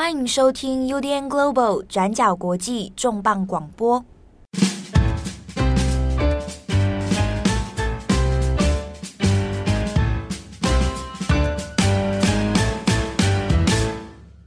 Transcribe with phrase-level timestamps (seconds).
[0.00, 4.04] 欢迎收听 UDN Global 转角国际重磅广播。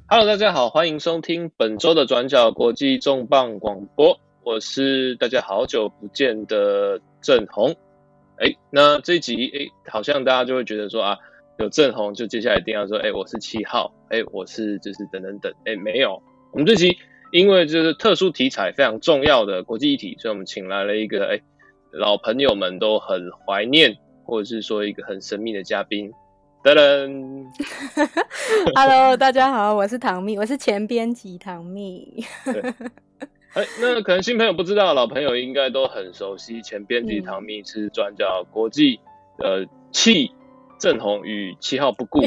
[0.07, 4.17] Hello，大家好，欢迎收听本周的转角国际重磅广播。
[4.45, 7.75] 我是大家好久不见的郑宏。
[8.37, 11.17] 哎，那这集哎，好像大家就会觉得说啊。
[11.61, 16.97] 有正红，就接下来一定要说，哎、欸，我是七号，哎、欸，我是就是等等等，哎、欸，没有，我们这期
[17.31, 21.43] 因为就是特殊题材非常重要的国际议题，所以我们请来了一个哎、欸、
[21.91, 26.11] 老朋友们都很怀念，或者是说一个很神秘的嘉宾，
[26.63, 27.45] 噔噔，
[28.73, 32.25] Hello，大家好，我是唐蜜，我是前编辑唐蜜，
[33.53, 38.99] 哎，那可能新朋友不知道，老朋友应该都很熟悉，前编辑唐蜜是转角国际
[39.37, 40.31] 呃气。
[40.81, 42.21] 镇宏与七号不顾，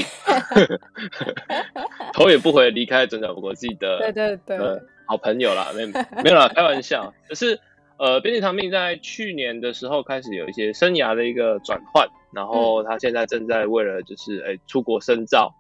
[2.15, 5.85] 头也不回离开转角国际的对对对、呃、好朋友啦，没
[6.23, 7.13] 没有啦，开玩笑。
[7.29, 7.59] 可是
[7.99, 15.53] 呃，编辑唐命在去年的时候开始有一些生涯的一个转换，然后他现在正在为了就是哎、欸、出国深造。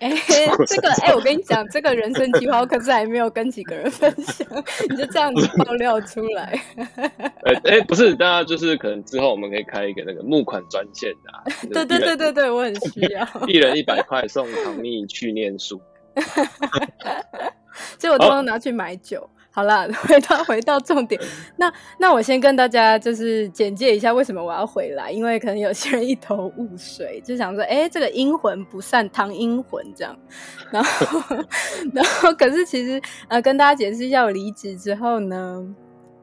[0.00, 4.46] 哎、欸， 这个哎、欸，我跟你讲，这个人生计划可是还没有跟几个人分享，
[4.90, 6.60] 你就这样子爆料出来。
[6.76, 11.44] 哎哎、欸，不是，大家就是可能之后我们可以开一个那个募款专线的、啊。
[11.72, 13.26] 对对对对对，我很需要。
[13.46, 15.80] 一人一百块送唐蜜去念书。
[17.98, 19.28] 结果通通拿去买酒。
[19.54, 21.20] 好了， 回到回到重点，
[21.56, 30.18] 那那我先跟大家就是简介一下为什么我要回来，因为可能有些人一头雾水，就想说，哎、这个阴魂不散，唐阴魂这样，
[30.72, 31.36] 然后
[31.94, 35.64] 然后可是其实呃，跟大家解释一下，我离职之后呢，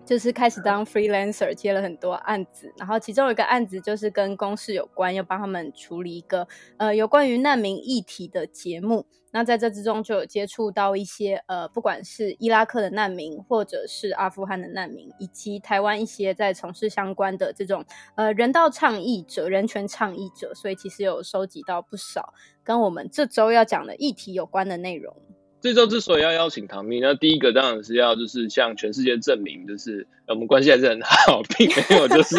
[0.06, 9.06] 就是开始当 freelancer，接了很多案子，然后其中有一个案子就是跟公事有关，要帮他们处理一个呃有关于难民议题的节目。
[9.34, 25.16] 那在这之中就有接触到一些呃，不管是伊拉克的难民，或者是阿富汗的难民，以及台湾一些在从事相关的这种呃人道倡议者、人权倡议者，所以其实有收集到不少跟我们这周要讲的议题有关的内容。
[25.62, 32.36] 这周之所以要邀请唐蜜，那第一个当然是要就是向全世界证明，就是我们关系还是很好，并没有就是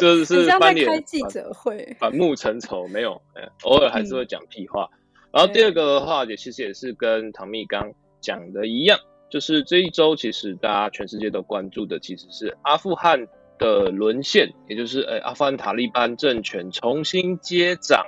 [0.00, 3.20] 就 是翻脸开记者会反目成仇，没有，
[3.64, 4.88] 偶尔还是会讲屁话。
[4.90, 4.98] 嗯
[5.34, 13.26] 然后第二个的话，也其实也是跟唐蜜刚讲的一样，就是这一周其实大家全世界都关注的，其实是阿富汗
[13.58, 18.06] 的沦陷，也就是呃阿富汗塔利班政权重新接掌，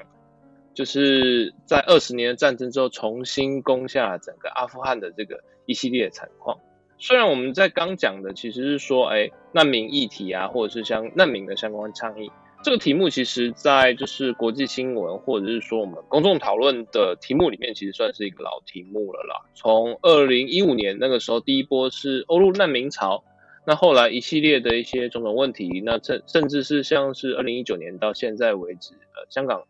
[0.73, 6.57] 就是在二十年的战争之后重新攻下整个阿富汗的这个一系列惨况。
[6.99, 12.31] 虽然我们在刚讲的其实是说，哎，难民议题啊，或者是像难民的相关倡议。
[12.63, 19.47] 这个题目其实，在就是国际新闻或者是说我们公众讨论的题目里面，其实算是一个老题目了啦。
[19.55, 23.23] 从二零一五年那个时候，第一波是欧陆难民潮，
[23.65, 29.63] 那后来一系列的一些种种问题，那甚甚至是像是二零一九年到现在为止，呃，香港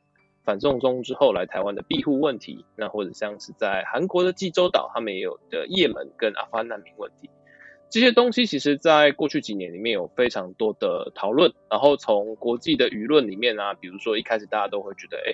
[0.43, 7.29] 反送中之后来台湾的庇护问题，那或者像是在韩国的济州岛，他们也有的也门跟阿富汗难民问题。
[7.89, 15.33] 这些东西其实，在过去几年里面有非常多的讨论，然后从国际的舆论里面啊，比如说一开始大家都会觉得，哎，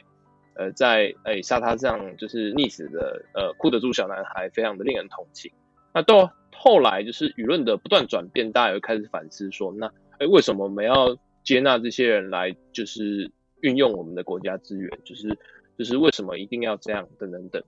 [0.55, 5.51] 呃，在哎沙他这样就是溺死的呃哭得住小男孩，非常的令人同情。
[5.95, 15.37] 那到后来就是舆论的不断转变，大家又开始反思说，那哎为什么我们要接纳这些人来就是运用我们的国家资源，就是
[15.79, 17.63] 就是为什么一定要这样等等等，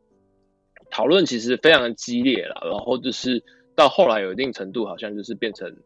[0.90, 3.42] 讨论其实非常的激烈了，然后就是。
[3.74, 5.76] 到后来有一定程度，好像就是变成，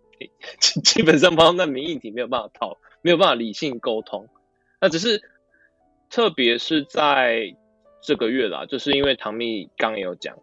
[0.61, 4.29] 基 基本上包括难民议题没有办法讨，没有办法理性沟通。
[4.81, 5.23] 那只是，
[6.11, 7.55] 特别是在
[8.03, 10.39] 这个月啦，就是因为唐蜜刚也有讲。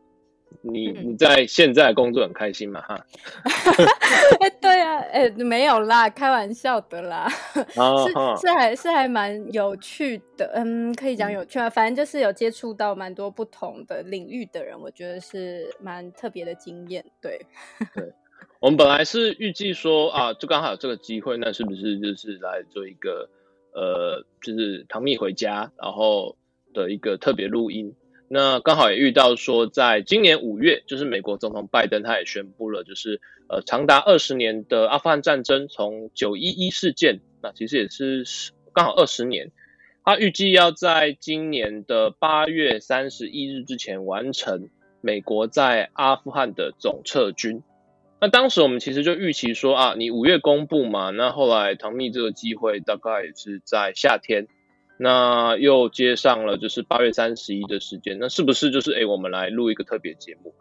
[0.62, 2.82] 你你在现在工作很开心嘛？
[2.82, 3.06] 哈
[4.40, 7.28] 哎，对啊，哎、欸，没有啦，开玩笑的啦，
[7.76, 8.08] 哦、
[8.40, 17.06] 是是还是还蛮有趣的，嗯，可以讲有趣啊，反正就是有接触到蛮多不同的领域的人，我觉得是蛮特别的经验。
[17.22, 17.40] 对，
[17.94, 18.12] 对，
[18.60, 23.30] 我们本来是预计说啊，就刚好有这个机会，那是不是就是来做一个
[23.74, 26.36] 呃，就是唐蜜回家，然后
[26.74, 27.94] 的一个特别录音。
[28.28, 38.26] 那刚好也遇到说，在今年五月，就是美国总统拜登他也宣布了，就是呃长达二十年的阿富汗战争，从九一一事件，那其实也是
[38.74, 39.52] 刚好二十年，
[40.04, 44.70] 他预计要在今年的八月三十一日之前完成
[45.02, 47.62] 美国在阿富汗的总撤军。
[48.20, 54.48] 那当时我们其实就预期说啊，你五月公布嘛，那后来唐蜜这个机会大概也是在夏天。
[54.98, 60.54] 那又接上了就是八月三十一的时间，那是不是就是哎，我们来录一个特别节目？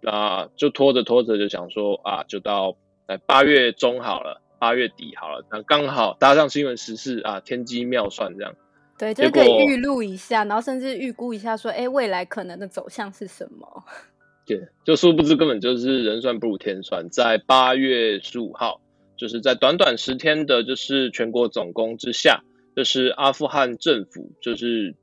[0.00, 2.76] 那就拖着拖着就想说啊，就到
[3.06, 8.54] 哎八月中好了，八月底好了，那刚好搭上新闻时事啊，天机妙算这样。
[8.98, 13.84] 对，就可以预录一下，然后甚至预估一下说，哎，未来可能的走向是什么？
[14.44, 18.80] 对，就殊不知根本就是人算不如天算，在八月十五号，
[19.16, 22.42] 就是在短短十天的，就是全国总攻之下。
[22.78, 24.94] 就是阿富汗政府，就是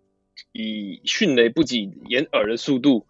[0.53, 3.05] 以迅雷不及掩耳的速度，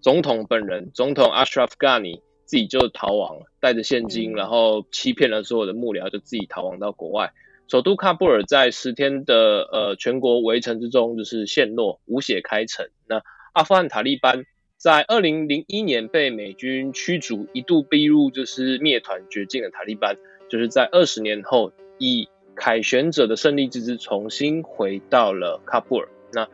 [0.00, 7.34] 总统本人，总统 Ashraf Ghani 自己就逃亡了，带着现金，然后欺骗了所有的幕僚，就自己逃亡到国外。
[7.68, 12.88] 首都喀布尔在十天的呃全国围城之中，就是陷落，无血开城。
[13.06, 13.20] 那
[13.52, 14.46] 阿富汗塔利班
[14.78, 20.16] 在二零零一年被美军驱逐，一度逼入就是灭团绝境的塔利班，
[20.48, 26.48] 就是在二十年后以凯旋者的胜利之姿重新回到了喀布尔，那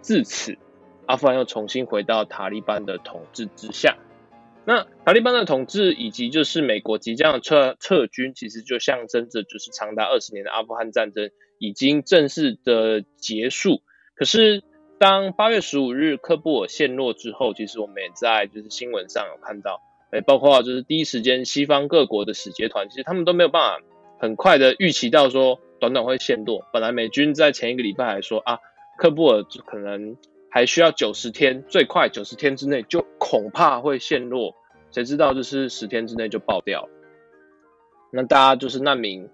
[0.00, 0.56] 自此，
[1.06, 3.96] 阿富汗又重新回到塔利班的统治之下。
[4.64, 13.82] 那塔利班的统治以及就是美国即将的撤撤军，其实就象征着就是长达二十年的阿富汗战争已经正式的结束。
[14.14, 14.62] 可是，
[14.98, 19.80] 当八月十五日喀布尔陷落之后，其实我们也在就是新闻上有看到，
[20.10, 23.86] 哎，包括就是第一时间西方各国的使节团，其实他们都没有办法。
[24.22, 26.64] 很快的预期到说，短短会陷落。
[26.72, 28.60] 本来美军在前一个礼拜还说啊，
[28.96, 30.16] 科布尔可能
[30.48, 34.54] 还需要九十天，最快九十天之内就恐怕会陷落。
[34.92, 36.88] 谁知道就是十天之内就爆掉。
[38.12, 39.28] 那大家就是难民，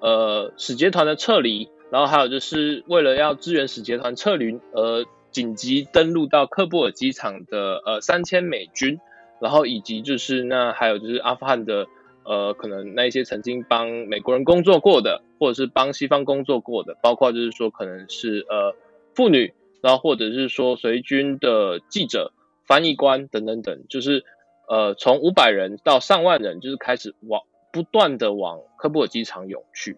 [0.00, 9.00] 呃，使节团的撤离，然后还有就是为了要支援使节团撤离而紧急登陆到科布尔机场的呃三千美军，
[9.40, 11.86] 然后以及就是那还有就是阿富汗的。
[12.24, 18.74] 呃，可能那些曾经帮美国人工作过的，或者是帮西方工作过的，包括就是说可能是呃
[19.14, 22.32] 妇女，然后或者是说随军的记者、
[22.66, 24.24] 翻译官等等等，就是
[24.68, 27.42] 呃从五百人到上万人，就是开始往
[27.72, 29.96] 不断的往喀布尔机场涌去。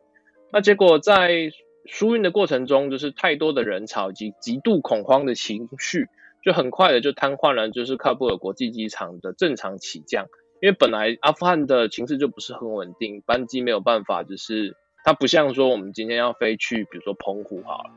[0.53, 1.51] 那结果在
[1.85, 6.09] 输运的过程中，就是太多的人潮以及极度恐慌的情绪，
[6.43, 10.27] 就很快的就瘫痪了，就是喀布尔国际机场的正常起降。
[10.67, 14.75] 因为本来阿富汗的情势就不是很稳定，班机没有办法，就是
[15.05, 17.91] 它不像说我们今天要飞去，比如说澎湖好了，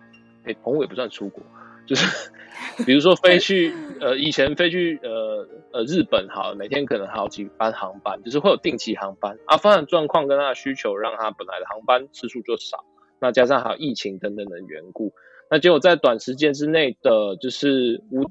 [0.45, 1.41] 哎，澎湖也不算出国，
[1.87, 2.31] 就是
[2.85, 9.35] 比如说飞去呃以前飞去呃呃日本好了，每天可能好几班航班，就是会有定期航班。
[9.47, 12.85] 阿富汗的状况跟它的需求，让它本来的航班次数就少，
[13.19, 15.11] 那加上还有疫情等等的缘故，
[15.49, 18.29] 那结果在短时间之内的就是无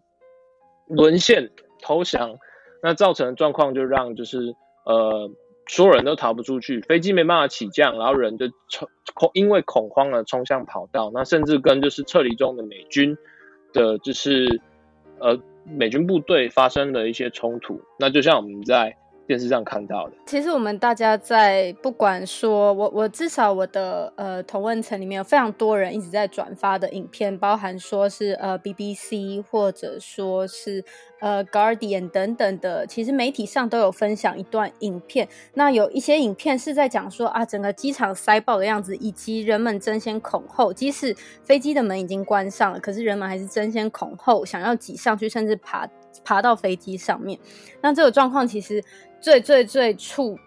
[0.94, 1.50] 沦陷
[1.82, 2.38] 投降。
[2.83, 4.55] 那造成的状况就让就是
[4.85, 5.31] 呃
[5.67, 13.17] 所有人都逃不出去，飞机没办法起降，然后人就冲恐因为恐慌而冲向跑道，那甚至跟就是撤离中的美军
[13.73, 14.61] 的就是
[15.19, 18.97] 呃美军部队发生了一些冲突，那就像我们在。
[19.29, 30.83] 电视上看到的，其实我们大家在不管说，我我至少我的呃同问层里面有非常多人一直在转发的影片，包含说是呃 BBC 或者说是
[31.21, 35.29] 呃 Guardian 等等的，其实媒体上都有分享一段影片。
[35.53, 41.15] 那有一些影片是在讲说啊，整个机场塞爆的样子，以及人们争先恐后，即使
[41.45, 45.87] 飞机的门已经关上了，可是人们还是争先恐后想要挤上去，甚至爬
[46.25, 47.39] 爬到飞机上面。
[47.83, 48.83] 那这个状况其实。
[49.21, 50.39] 最最最触，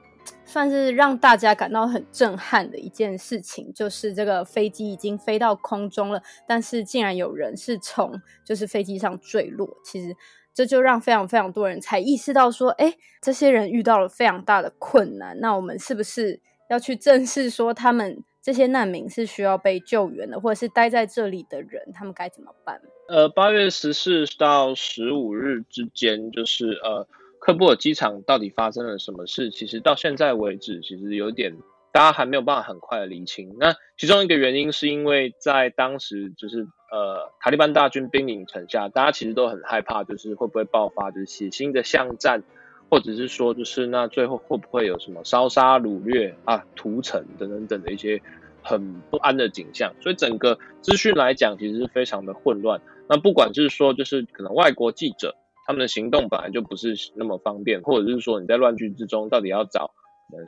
[0.45, 9.77] 算是让大家感到很震撼的一件事情，就是这个飞机已经飞到空中了，但是竟然有人是从就是飞机上坠落。
[9.83, 10.15] 其实
[10.53, 15.39] 这就让非常非常多人才意识到说，哎，这些人遇到了非常大的困难。
[15.39, 22.81] 那我们是不是要去正视说，他们这些难民是需要被救援的，或者是待在这里的人，他们该怎么办？
[23.09, 27.05] 呃，八月十四到十五日之间，就是呃。
[27.41, 29.49] 科布尔机场到底发生了什么事？
[29.49, 31.57] 其实到现在为止，其实有点
[31.91, 33.55] 大家还没有办法很快的理清。
[33.59, 42.43] 那其中一个原因是因为在当时就是呃塔利班大军兵临城下，大家其实都很害怕，就是会不会爆发就是血腥的巷战，
[42.91, 48.21] 或者是说就是那最后会不会有什么烧杀掳掠啊屠城等等等的一些
[48.61, 49.91] 很不安的景象。
[49.99, 52.79] 所以整个资讯来讲，其实是非常的混乱。
[53.09, 55.35] 那不管就是说就是可能外国记者。
[55.71, 59.93] 他们的行动本来就不是那么方便，或者是说你在乱局之中到底要找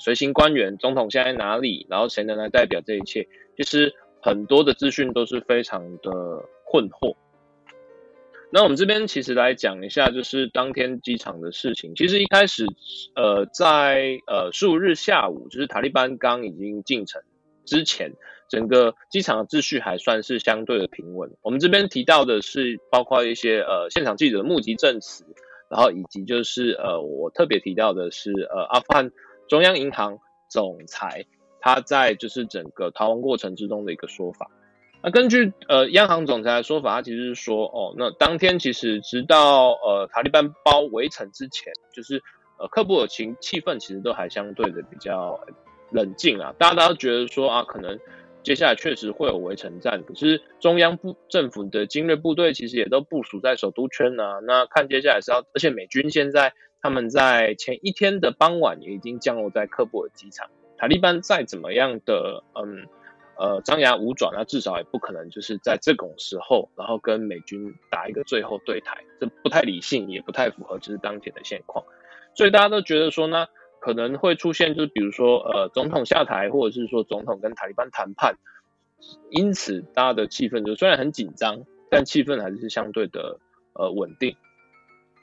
[0.02, 3.26] 随行官员、总统现在哪里，然后谁能来代表这一切？
[3.56, 6.12] 其实很多的资讯都是非常的
[6.66, 7.16] 困惑。
[8.52, 11.96] 那我们这边其实来讲一下，就是当天机场的事情。
[11.96, 12.66] 其实一开始，
[13.16, 17.22] 呃，在呃十五日下午，就是塔利班刚已经进城，
[17.66, 18.14] 之前，
[18.50, 21.32] 整个机场的秩序还算是相对的平稳。
[21.42, 25.26] 我们这边提到的是包括一些呃现场记者的目击证词，
[25.70, 29.12] 然后以及就是呃我特别提到的是呃阿富汗
[29.48, 31.26] 中央银行总裁
[31.60, 34.52] 他在就是整个逃亡过程之中的一个说法。
[35.02, 42.22] 那根据呃央行总裁的说法，他其实是说哦，那当天其实直到呃塔利班包围城之前，就是
[42.58, 45.40] 呃克布尔情气氛其实都还相对的比较
[45.94, 48.00] 冷静啊，大家都觉得说啊，可能
[48.44, 62.88] 接下来确实会有围城战，可是中央部政府的精锐部队其实也都部署在首都圈啊，那看接下来是要，而且美军现在他们在前一天的傍晚也已经降落在喀布尔机场，塔利班再怎么样的嗯。
[63.36, 71.84] 呃，张牙舞爪，那至少也不可能就是在这种时候，然后跟美军打一个最后对台，这不太理性，也不太符合就是当前的现况。
[72.36, 73.48] 所以大家都觉得说呢，
[73.84, 78.36] 可能会出现就是比如说呃，总统下台，或者是说总统跟塔利班谈判，
[79.30, 83.40] 因此大家的气氛就虽然很紧张，但气氛还是相对的
[83.74, 84.38] 呃稳定。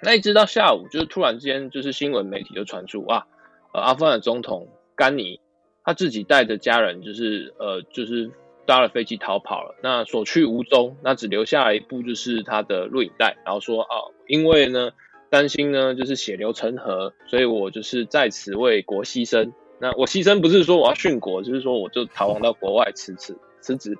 [0.02, 3.26] 那一直到下午，就是突然之间就是新闻媒体就传出啊，
[3.72, 5.40] 呃，阿富汗的总统甘尼。
[5.82, 8.30] 他自己带着家人，就是呃，就是
[8.66, 9.74] 搭了飞机逃跑了。
[9.82, 13.88] 那所去无踪，那只留下一部就是他的录影带，然后说啊，
[14.28, 14.90] 因为呢
[15.30, 19.52] 担心呢就是血流成河，所以我就是在此为国牺牲。
[19.78, 23.96] 那我牺牲不是说我要殉国，就是说我就逃亡到国外辞职辞职。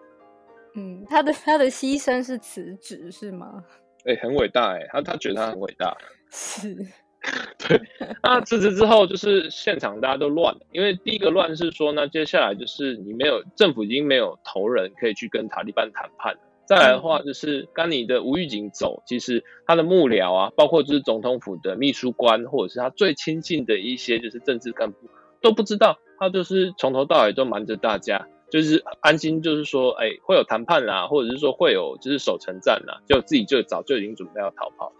[0.75, 3.65] 嗯，他的他的牺牲是辞职是吗？
[4.05, 5.97] 哎、欸，很伟大哎、欸，他他觉得他很伟大。
[6.31, 6.77] 是。
[7.59, 7.79] 对，
[8.23, 16.41] 那辞职之后就是现场大家都乱了，因为第一个乱是说呢，接下来就是你没有政府已经没有头人可以去跟塔利班谈判了。
[16.71, 24.99] 再来的话就是甘尼的无预警走，其实他的幕僚啊，包括就是总统府的秘书官，或者是他最亲近的一些就是政治干部
[25.43, 34.93] 都不知道，他就是从头到尾都瞒着大家，就是安心就是说，哎，会有谈判啦，或者是说会有就是守城战啦，就自己就早就已经准备要逃跑。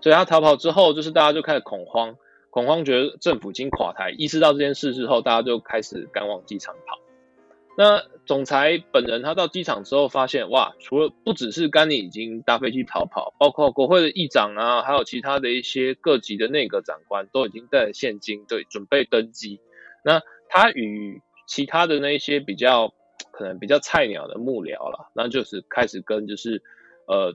[0.00, 2.16] 所以他逃跑之后，就是大家就开始恐慌，
[2.50, 6.98] 恐慌觉得政府已经垮台，意识到这件事之后，大家就开始赶往机场跑。
[7.76, 19.60] 那总裁本人他到机场之后发现，哇，除了不只是甘尼已经搭飞机逃跑，包括国会的议长啊，还有其他的一些各级的内阁长官都已经带了现金，对，准备登机。
[20.04, 22.92] 那他与其他的那一些比较
[23.32, 26.62] 可能比较菜鸟的幕僚了，那就是开始跟就是
[27.06, 27.34] 呃。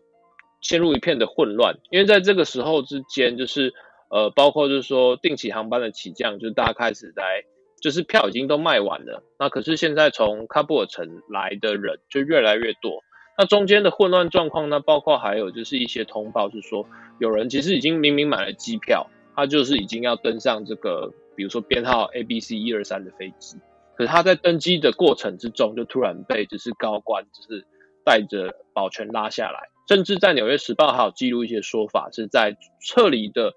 [0.61, 3.73] 陷入一片的混乱，因为在这个时候之间，就是
[4.09, 7.45] 呃，包括就是说定期航班的起降，就是大家开始来，
[7.81, 9.23] 就是票已经都卖完了。
[9.37, 13.03] 那可是现在从喀布尔城来的人就越来越多。
[13.37, 16.85] 那中间的混乱状况呢，包括还有就是一些通报是说，
[17.19, 23.57] 有人其实已经明明买了机票，他就是已经要登上这个，比如说编号 A B C 一二三的飞机，
[23.95, 27.65] 可是他在登机的过程之中，就突然被就是高官就是
[28.03, 29.69] 带着保全拉下来。
[29.87, 33.53] 甚至在《纽约时报》还有记录一些说法，是在撤离的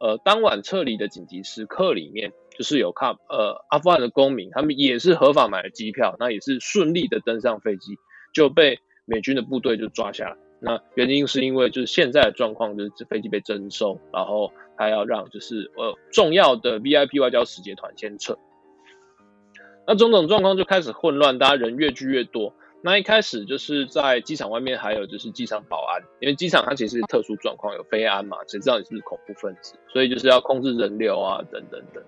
[0.00, 7.96] 呃当晚撤离的紧急时刻里面，就是有看呃阿富汗的公民，他们也是合法买了机票，那也是顺利的登上飞机，
[8.32, 10.36] 就被美军的部队就抓下来。
[10.58, 18.38] 那原因是因为就是现在的状况就是飞机被征收，然后还要让就是呃重要的 VIP 外交使节团先撤。
[19.86, 22.52] 那种种状况就开始混乱，大家人越聚越多。
[22.82, 32.02] 那一开始就是在机场外面，还有就是机场保安，因为机场它其实特殊状况，有飞安嘛，谁知道你是不是恐怖分子，所以就是要控制人流啊，等等等。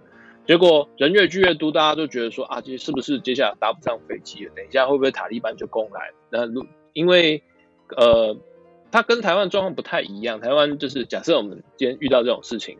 [0.48, 4.52] 结果人越聚越多，大家都觉得说啊，这是不是接下来搭不上飞机了？
[4.56, 6.10] 等一下会不会塔利班就攻来？
[6.30, 6.40] 那
[6.94, 7.40] 因为
[7.96, 8.36] 呃，
[8.90, 12.78] 它跟台湾状况不太一样，台湾就是假设我们今天遇到这种事情，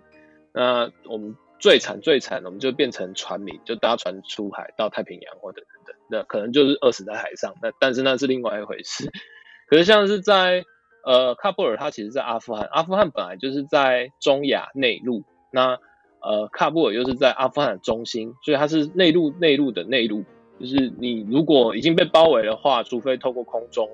[0.52, 1.36] 那我们。
[1.60, 7.52] 最惨最惨的，我们就变成船民，就搭船出海到太平洋或者等等，那可能就是饿死在海上。
[7.60, 9.10] 那但是那是另外一回事。
[9.68, 10.64] 可是像是在
[11.04, 15.80] 呃喀布尔，它其实在阿富汗，阿富汗本来就是在中亚内陆，那
[16.28, 20.22] 呃喀布尔又是在阿富汗中心，所以它是内陆内陆的内陆。
[20.60, 23.88] 就是你如果已经被包围的话，除非透过空中，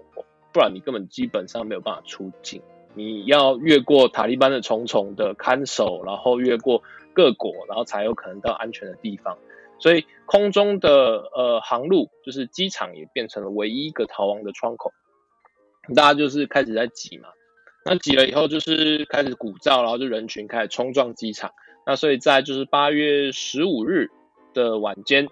[0.53, 2.61] 不然你根本基本上没有办法出境。
[2.95, 6.83] 你要越过塔利班的重重的看守，然后越过。
[7.17, 9.39] 各国，然后才有可能到安全的地方，
[9.79, 14.91] 所以空中的呃航路就是机场也变成了唯一一个逃亡的窗口，
[15.95, 17.29] 大家就是开始在挤嘛，
[17.85, 21.53] 那挤了以后就是开始鼓噪，然后就人群开始冲撞机场，
[21.87, 24.11] 那所以在就是八月十五日
[24.53, 25.29] 的晚间，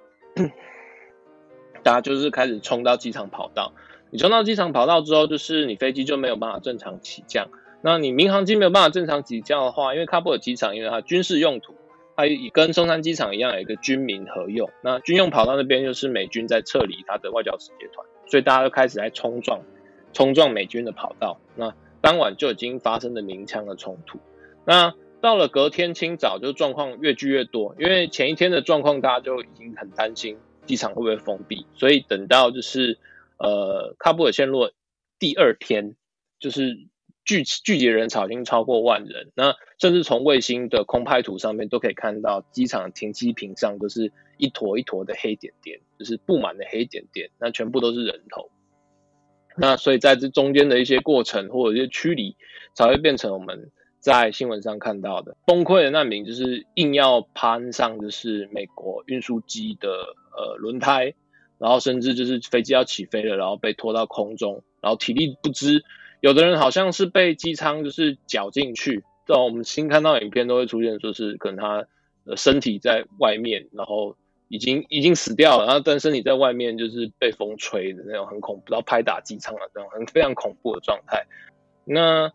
[1.82, 3.72] 大家就是开始冲到机场跑道，
[4.10, 7.48] 你冲到机场跑道之后，就是你飞机就没有办法正常起降。
[7.80, 11.74] 那你民航机没有办法正常起降的话，因为喀布尔机场因为它军事用途，
[12.14, 14.70] 它也跟松山机场一样有一个军民合用。
[14.82, 19.60] 那军用跑道那边就是美军在撤离它的外交使节团，所以大家都开始在冲撞，
[20.12, 21.40] 冲撞美军的跑道。
[21.56, 24.20] 那当晚就已经发生了鸣枪的冲突。
[24.64, 30.36] 那到了隔天清早，就状况越聚越多，因为前一天的状况大家就已经很担心
[30.66, 32.98] 机场会不会封闭，所以等到就是
[33.38, 34.72] 呃喀布尔陷落
[35.18, 35.96] 第二天，
[36.38, 36.88] 就是。
[37.24, 48.50] 聚聚集人潮已经超过万人，那甚至从卫星的空拍图上面都可以看到，机场停机坪上都是一坨一坨的黑点点，就是布满的黑点点，那全部都是人头。
[49.56, 52.34] 那所以在这中间的一些过程或者一些驱离，
[52.74, 53.70] 才会变成我们
[54.02, 59.88] 在新闻上看到的崩溃的难民，就是硬要攀上就是美国运输机的
[60.36, 61.14] 呃轮胎，
[61.58, 65.84] 然后甚至就是飞机要起飞了，然后被拖到空中，然后体力不支。
[66.18, 71.86] 有的人好像是被机舱就是绞进去，这种我们新看到影片都会出现，说是可能他
[72.24, 74.16] 的身体在外面，然后
[74.48, 81.24] 已经已经死掉了，然后但身体在外面就是被风吹的那种很恐怖，然后拍打机舱的这种很非常恐怖的状态。
[81.84, 82.32] 那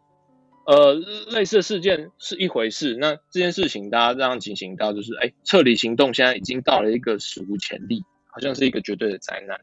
[0.68, 0.94] 呃
[1.32, 9.60] 类似的事件是一回事，那这件事情大家这样进行到就是，哎，撤离行动现在已经到了一个史无前例，好像是一个绝对的灾难。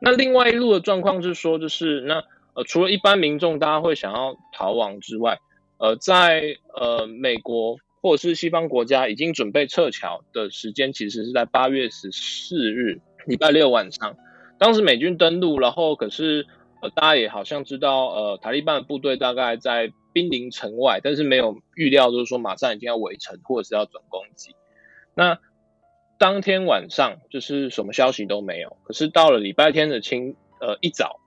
[0.00, 2.24] 那另外一路的状况是说，就是那。
[2.52, 5.38] 呃，除了一般民众大家会想要逃亡之外，
[5.78, 14.16] 呃，在呃美国或者是西方国家已经准备撤侨的时间，其实是在八月十四日礼拜六晚上。
[14.58, 16.44] 当时美军登陆，然后可是
[16.82, 24.54] 呃大家也好像知道，呃塔利班的部队大概在兵临城外，但是没有预料就是说马上已经要围城或者是要转攻击。
[25.14, 25.38] 那
[26.18, 31.20] 当天晚上就是什么消息都没有，可是到了礼拜天的清呃一早。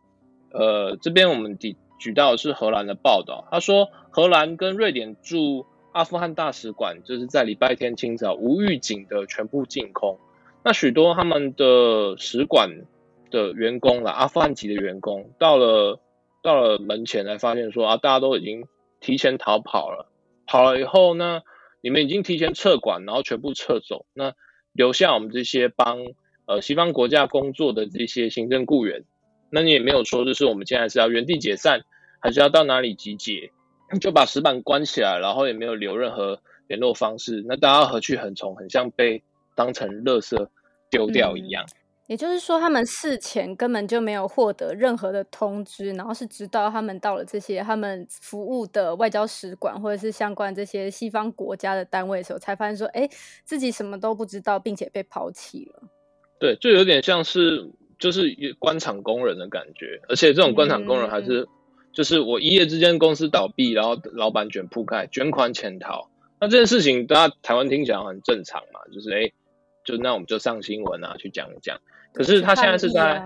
[0.52, 10.20] 呃，这边我们举举到的是荷兰的报道，他说荷兰跟瑞典驻阿富汗大使馆就是在礼拜天清早无预警的全部净空，
[10.64, 12.86] 那许多他们的使馆
[13.32, 16.00] 的员工啦，阿富汗籍的员工到了
[16.44, 18.68] 到了门前来发现说啊，大家都已经
[19.04, 20.10] 提前逃跑了，
[20.48, 21.42] 跑了以后呢，
[21.82, 24.34] 你们已经提前撤馆，然后全部撤走，那
[24.72, 26.00] 留下我们这些帮
[26.48, 29.04] 呃西方国家工作的这些行政雇员。
[29.52, 31.82] 那你也没有说，就是我们现在是要原地解散，
[32.20, 33.52] 还是要到哪里集结？
[34.02, 37.44] 就把石板关起来，然后也没有留任何联络方式。
[37.46, 38.56] 那大家何去何从？
[38.56, 39.22] 很像被
[39.54, 40.48] 当成垃圾
[40.90, 41.68] 丢掉一样。
[42.08, 53.10] 也就是说，他们事前根本就没有获得任何的通知，然后是直到他们到了这些他们服务的外交使馆或者是相关这些西方国家的单位的时候，才发现说，哎，
[53.44, 55.84] 自己什么都不知道，并且被抛弃了。
[56.40, 57.72] 对，就有点像是。
[58.00, 61.48] 就是官场工人的感觉，而且这种官场工人还是，
[61.94, 66.10] 就是我一夜之间公司倒闭，然后老板卷铺盖卷款潜逃。
[66.42, 69.34] 那这件事情，大家台湾听起来很正常嘛，就是哎、欸，
[69.86, 71.80] 就那我们就上新闻啊去讲一讲。
[72.14, 73.24] 可是他现在是在，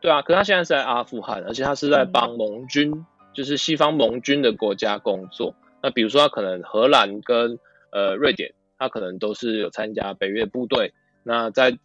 [0.00, 5.54] 对啊，可是他现在是在阿富汗，而且他是在帮盟军，就是西方盟军的国家工作。
[5.82, 7.58] 那比如说他可能荷兰跟
[7.90, 10.92] 呃瑞典，他可能都是有参加北约部队。
[11.22, 11.78] 那在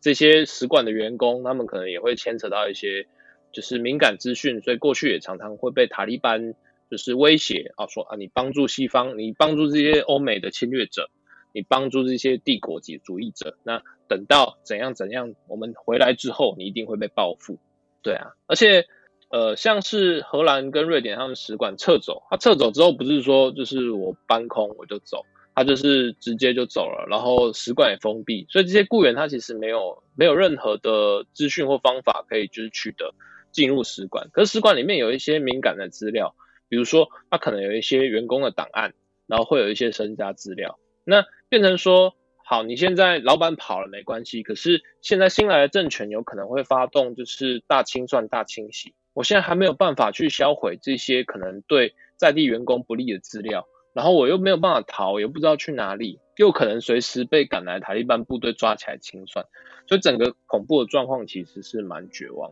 [0.00, 3.06] 这些使馆的员工，他们可能也会牵扯到一些
[3.52, 6.54] 就是敏感资讯，所以过去也常常会被塔利班
[6.90, 11.10] 就是威胁啊，说啊，你帮助西方，你帮助这些欧美的侵略者，
[11.54, 17.58] 你帮助这些帝国级主义者，那等到怎样怎样，我们回来之后，你一定会被报复。
[18.02, 18.86] 对啊，而且
[19.30, 25.24] 呃，像是荷兰跟瑞典他们使馆撤走，他撤走之后不是说就是我搬空我就走。
[25.56, 33.14] 他就是直接就走了，然后使馆也封闭，所以这些雇员他其实没有没有任何的资讯或方法可以就是取得
[33.52, 34.28] 进入使馆。
[34.32, 36.34] 可是使馆里面有一些敏感的资料，
[36.68, 38.94] 比如说他可能有一些员工的档案，
[39.28, 40.76] 然后会有一些身家资料。
[41.04, 42.14] 那变成说，
[42.44, 53.66] 好，你现在老板跑了没关系，可是现在新来的政权有可能会发动就是大清算、大清洗，我现在还没有办法去销毁这些可能对在地员工不利的资料。
[53.92, 59.46] 然后我又没有办法逃，又不知道去哪里，又可能随时被赶来塔利班部队抓起来清算，
[59.86, 62.50] 所以整个恐怖的状况其实是蛮绝望。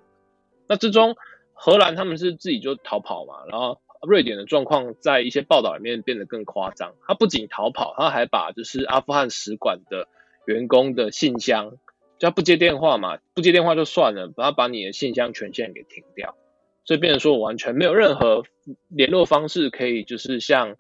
[0.69, 1.17] 那之中，
[1.53, 10.09] 荷兰他们是自己就逃跑嘛，然后瑞典的状况在一些报道里面变得更夸张，他不仅逃跑，他还把就是阿富汗使馆的
[10.47, 11.71] 员工的信箱，
[12.19, 16.37] 就他不接电话嘛，不接电话就算了，把他把你的信箱权限给停掉，
[16.85, 18.45] 所以变成说我完全没有任何
[18.89, 20.77] 联络方式可以就是像。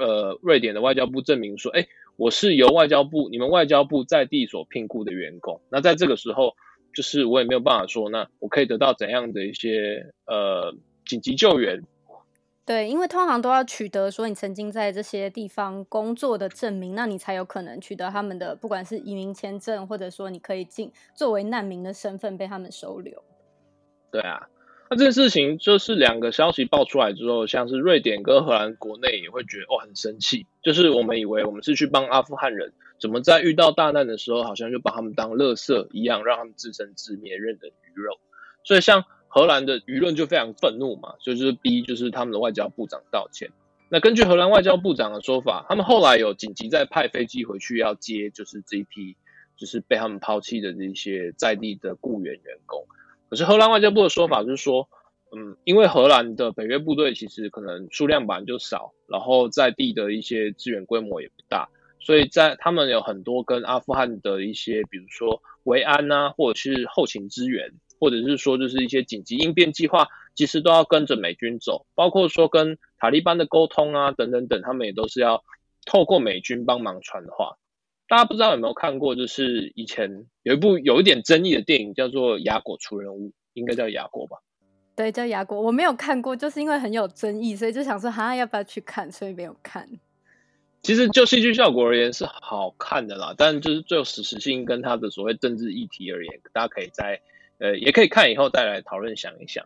[0.00, 5.60] 呃，瑞典的外交部证明说，哎，我是由外交部，你们外交部在地所聘雇的员工。
[5.68, 6.54] 那在这个时候，
[6.94, 10.74] 就是我也没有办法说，那我可以得到怎样的一些呃
[11.04, 11.82] 紧急救援，
[12.66, 23.22] 对，因为通常都要取得说你曾经在这些地方工作的证明，那你才有可能取得他们的不管是移民签证，或者说你可以进作为难民的身份被他们收留。
[24.10, 24.48] 对啊，
[24.88, 38.18] 那这件事情就是两个消息爆出来之后，像是瑞典跟荷兰国内也会觉得哦很生气，就是我们以为我们是去帮阿富汗人，怎么在遇到大难的时候，好像就把他们当垃圾一样，让他们自生自灭，任人鱼肉。
[38.62, 39.04] 所以像。
[39.34, 43.50] 荷兰的舆论就非常愤怒嘛，就是逼就是他们的外交部长道歉。
[43.88, 49.16] 那根据荷兰外交部长的说法，他们后来有紧急再派飞机回去要接，就是这一批
[49.56, 52.86] 就是被他们抛弃的这些在地的雇员员工。
[53.28, 54.88] 可是荷兰外交部的说法就是说，
[55.36, 61.68] 嗯，因为荷兰的北约部队其实可能数量本来就少，然后在地的一些资源规模也不大，
[61.98, 67.72] 所以在他们有很多跟阿富汗的一些，比如说维安啊，或者是后勤支援。
[67.98, 75.42] 或者是说，就是一些紧急应变计划，其实都要跟着美军走，包括说跟塔利班的沟通啊，等等等，他们也都是要
[75.86, 77.56] 透过美军帮忙传话。
[78.06, 84.36] 大家不知道有没有看过，就是以前有一部有一点争议的电影，叫做《亚果出人物》，应该叫亚果吧？
[84.94, 85.60] 对，叫亚果。
[85.60, 89.10] 我没有看过，就是因为很有争议，所以就想说，哈，要不要去看？
[89.10, 89.88] 所以没有看。
[90.82, 97.22] 其实就戏剧效果而言是好看的啦，但就是最有史实性跟他的所谓政治议题而言，大家可以在。
[97.64, 99.64] 呃，也可以看以后再来讨论想一想。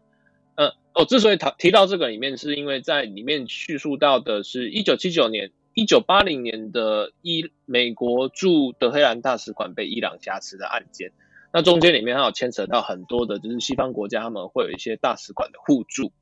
[0.54, 11.10] 呃，我之所以提提到这个里面，是因为在里面叙述到的是一九七九年、一九八零年的伊美国驻德黑兰大使馆被伊朗挟持的案件。
[11.52, 16.12] 那中间里面还有牵扯到很多的，就是西方国家他们会有一些大使馆的互助。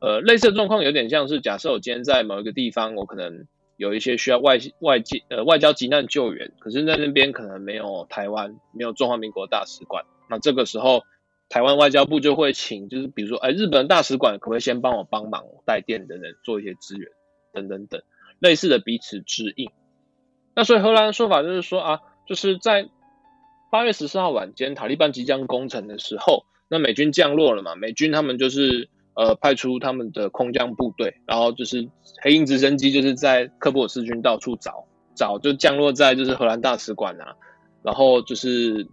[0.00, 10.04] 呃，类似的状况有点像是，假设我今天在某一个地方，我可能有一些需要外外界呃外交急难救援，可是在那边可能没有台湾没有中华民国大使馆。
[10.28, 11.02] 那这个时候，
[11.48, 17.08] 台湾外交部就会请，就是比如说，哎，日本大使馆可不可以先帮我帮忙带电等等做一些支援，
[17.54, 18.02] 等等等，
[18.38, 19.70] 类似的彼此支应。
[20.54, 22.90] 那所以荷兰的说法就是说啊，就是在
[23.72, 31.88] 八月十四号晚间，塔利班即将攻城的时候，那美军降落了嘛，美军他们就是呃派出他们的空降部队，然后就是
[32.22, 37.36] 黑鹰直升机就是在科布尔斯军到处找找，就降落在就是荷兰大使馆啊，
[37.82, 38.86] 然后就是。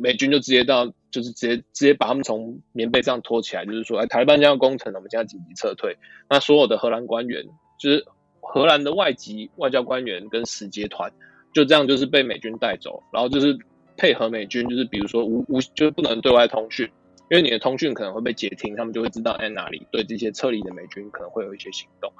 [0.00, 5.96] 美军就直接到，就是直接直接把他们从棉被上拖起来，就是说，哎，塔利班将要攻城了，我们现在紧急撤退。
[6.28, 7.44] 那所有的荷兰官员，
[7.78, 8.04] 就是
[8.40, 11.12] 荷兰的外籍外交官员跟使节团，
[11.52, 13.58] 就这样就是被美军带走，然后就是
[13.96, 16.86] 配合美军，就是比如说无无就是不能对外通讯，
[17.30, 22.12] 因为你的通讯可能会被截听，他们就会知道在哪里，对这些撤离的美军可能会有一些行动。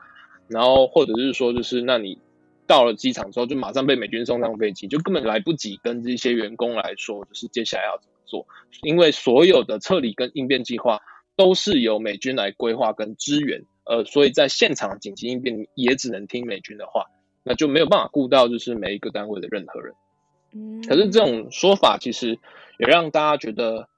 [0.46, 2.18] 然后或者是说，就是那你。
[2.66, 8.46] 到了机场之后，就马上被美军送上飞机，就根本来不及跟这些员工来说，就是接下来要怎么做。
[8.82, 11.00] 因为所有的撤离跟应变计划
[11.36, 17.06] 都是由美军来规划跟支援，呃，所以在现场紧急应变也只能听美军的话，
[17.42, 19.94] 那就没有办法顾到就是每一个单位的任何人。
[20.52, 22.38] 嗯，可是这种说法其实
[22.78, 23.88] 也让大家觉得。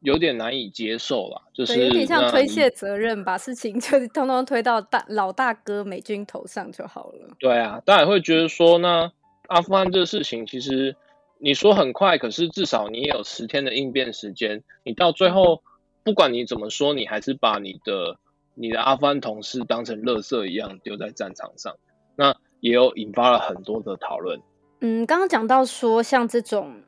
[0.00, 7.28] 有点难以接受啦，就是有点像推卸责任，把事情就是 通通推到大老大哥美军头上就好了。
[7.38, 9.12] 对啊，大家也会觉得说呢，
[9.48, 10.96] 阿富汗这个事情其实
[11.38, 14.62] 你说很快，可是至少你也有十天的应变时间。
[14.84, 15.62] 你到最后，
[16.02, 18.16] 不管你怎么说，你还是把你的
[18.54, 21.76] 你的阿富汗同事当成垃圾一样丢在战场上，
[22.16, 24.40] 那也有引发了很多的讨论。
[24.80, 26.82] 嗯，刚刚讲到说像这种。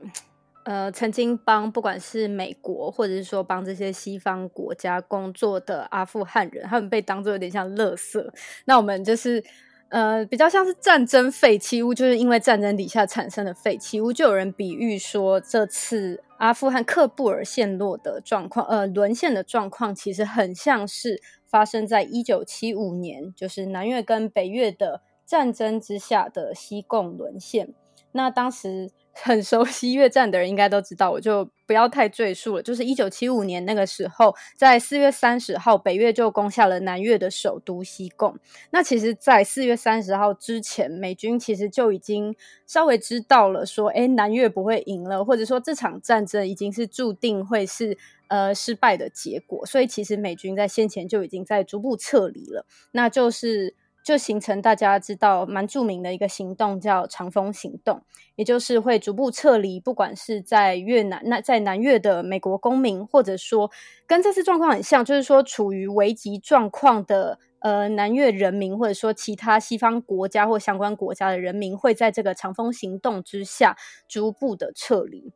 [0.64, 8.24] 呃，曾经帮不管是美国，或者是说帮这些西方国家工作的阿富汗人，他们被当作有点像垃圾。
[8.64, 9.42] 那我们就是
[9.88, 14.12] 呃，比较像是战争废弃物，就是因为战争底下产生的废弃物。
[14.12, 27.74] 就有人比喻说，这次阿富汗喀布尔陷落的状况，呃，沦陷的状况，其实很像是发生在一九七五年，就是南越跟北越的战争之下的西贡沦陷。
[28.12, 28.92] 那当时。
[29.12, 32.62] 很熟悉越战的人应该都知道，我就不要太赘述了。
[32.62, 38.38] 就是一九七五年那个时候，在四月三十号，北越就攻下了南越的首都西贡。
[38.70, 42.34] 那其实，在四月三十号之前，美军其实就已经
[42.66, 47.98] 稍微知道了，说，哎，南越不会赢了，或者说这场战争已经是注定会是
[48.28, 49.66] 呃失败的结果。
[49.66, 52.64] 所以，其实美军在先前就已经在逐步撤离了。
[52.92, 53.74] 那就是。
[54.02, 58.02] 就形成大家知道蛮著名的一个行动，叫长风行动，
[58.36, 63.70] 也就是会逐步撤离，不管是在越南、那在南越的美国公民，或者说
[64.06, 73.76] 跟这次状况很像，就是说处于危急状况的呃南越人民，或者说其他西方国家或相关国家的人民，会在这个长风行动之下
[74.08, 75.32] 逐步的撤离。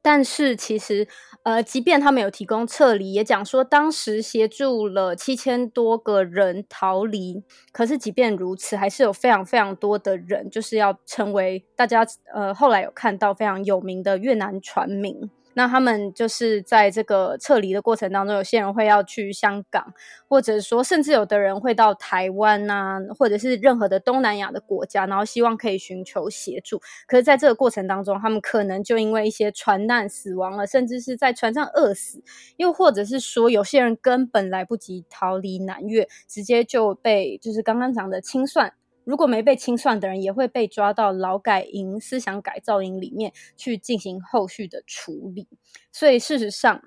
[0.00, 1.06] 但是其实，
[1.42, 7.42] 呃，即便他们有提供撤离，也讲说当时协助了七千多个人逃离。
[7.72, 15.30] 可是即便如此，还是有非常非常多的人，就是要成为大家呃后来有看到非常有名的越南船民。
[15.58, 19.92] 那他们就是在这个撤离的过程当中，有些人会要去香港，
[20.28, 26.80] 或者说甚至有的人会到台湾啊，或者是任何的东南亚的国家，然后希望可以寻求协助。
[27.08, 32.22] 可是，在这个过程当中，他们可能就因为一些船难死亡了，甚至是在船上饿死，
[32.56, 38.72] 又或者是说有些人根本来不及逃离南越，直接就被就是刚刚讲的清算。
[39.08, 45.48] 如果没被清算的人，也会被抓到劳改营、思想改造营里面去进行后续的处理。
[45.90, 46.82] 所以，事实上，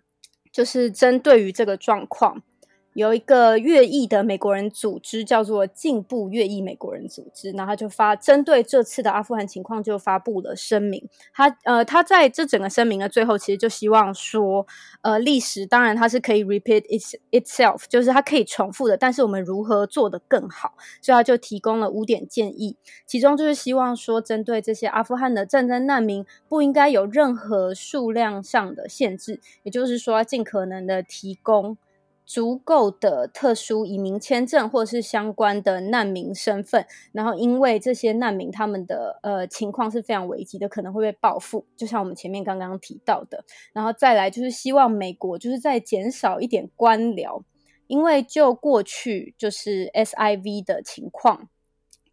[0.51, 2.43] 就是针对于这个状况。
[2.93, 11.07] 有一个越裔的美国人组织叫做进步越裔美国人组织，然后他就发针对这次的阿富汗情况就发布了声明。
[11.33, 14.67] 他呃，他在这整个声明的最后，其实就希望说，
[15.01, 20.73] 呃，历史当然它是可以 repeat it itself，就是它可以重复的，但是我们如何做得更好？
[21.01, 22.75] 所以他就提供了五点建议，
[23.05, 31.77] 其中就是希望说，针对这些阿富汗的战争难民，不应该有任何数量上的限制，也就是说，尽可能的提供。
[32.25, 43.43] 足够的特殊移民签证或者是相关的难民身份，然后因为这些难民他们的呃情况是非常危急的，可能会被报复，就像我们前面刚刚提到的。
[43.73, 47.41] 然后再来就是希望美国就是再减少一点官僚，
[47.87, 51.49] 因为就过去就是 SIV 的情况。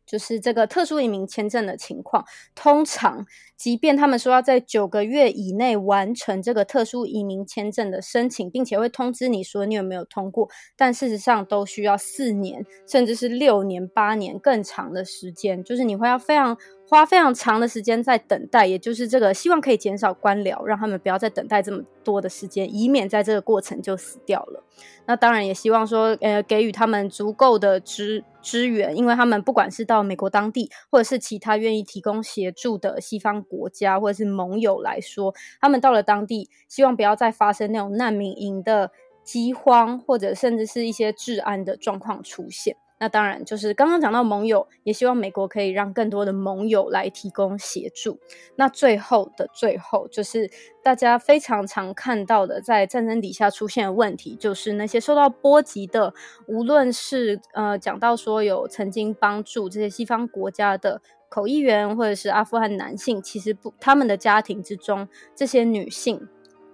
[0.09, 16.57] 就是这个特殊移民签证的情况，通常即便他们说要在九个月以内完成这个特殊移民签证的申请，并且会通知你说你有没有通过，但事实上都需要四年，甚至是六年、八年更长的时间，就是你会要非常。
[16.89, 24.65] 花非常长的时间在等待，也就是这个希望可以减少官僚，让他们不要再等待这么多的时间，以免在这个过程就死掉了。
[25.05, 38.91] 那当然也希望说，呃，给予他们足够的支支援，因为他们不管是到美国当地，或者是其他愿意提供协助的西方国家或者是盟友来说，他们到了当地，希望不要再发生那种难民营的
[39.23, 42.77] 饥荒，或者甚至是一些治安的状况出现。
[43.01, 48.19] 那当然，就是刚刚讲到盟友，也希望美国可以让更多的盟友来提供协助。
[48.57, 50.51] 那最后的最后，就是
[50.83, 56.13] 大家非常常看到的，在战争底下出现的问题，就是那些受到波及的，
[56.47, 66.29] 无论是呃讲到说有曾经帮助这些西方国家的口译员，或者是阿富汗男性，其实不，他们的家庭之中这些女性。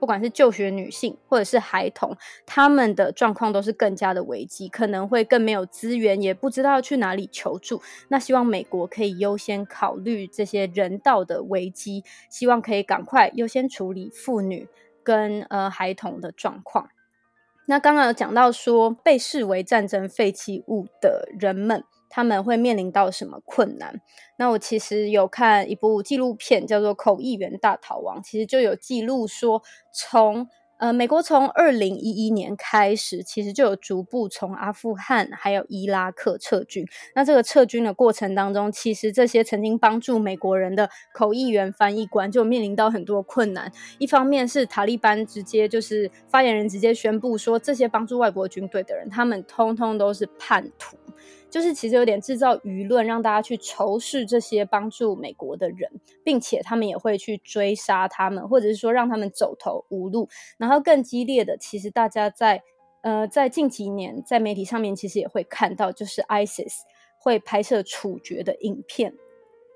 [0.05, 2.15] 不管是就学女性或者是孩童，
[2.45, 7.81] 他们的状况都是更加的危机，可能会更没有资源，也不知道去哪里求助。
[8.09, 14.69] 那希望美国可以优先考虑这些人道的危机，希望可以赶快优先处理妇女
[15.03, 16.91] 跟呃孩童的状况。
[17.65, 21.83] 那刚刚有讲到说，被视为战争废弃物的人们。
[22.15, 24.01] 他们会面临到什么困难？
[24.37, 29.61] 那我其实有看一部纪录片，叫做《口译员大逃亡》，其实就有记录说，
[29.93, 36.87] 从呃美国从二零一一年开始，其实就有逐步从阿富汗还有伊拉克撤军。
[37.17, 43.73] 那这个撤军的过程当中，其实这些曾经帮助美国人的口译员、翻译官就面临到很多困难。
[43.99, 50.97] 一方面是塔利班直接就是发言人直接宣布说，这些帮助外国军队的人，他们通通都是叛徒。
[51.55, 55.89] 就是其实有点制造舆论，让大家去仇视这些帮助美国的人，
[56.25, 60.29] 并且他们也会去追杀他们，或者是说让他们走投无路。
[60.59, 62.61] 然后更激烈的，其实大家在
[63.03, 66.79] 呃在近几年在媒体上面其实也会看到，就是 ISIS
[67.21, 69.15] 会拍摄处决的影片，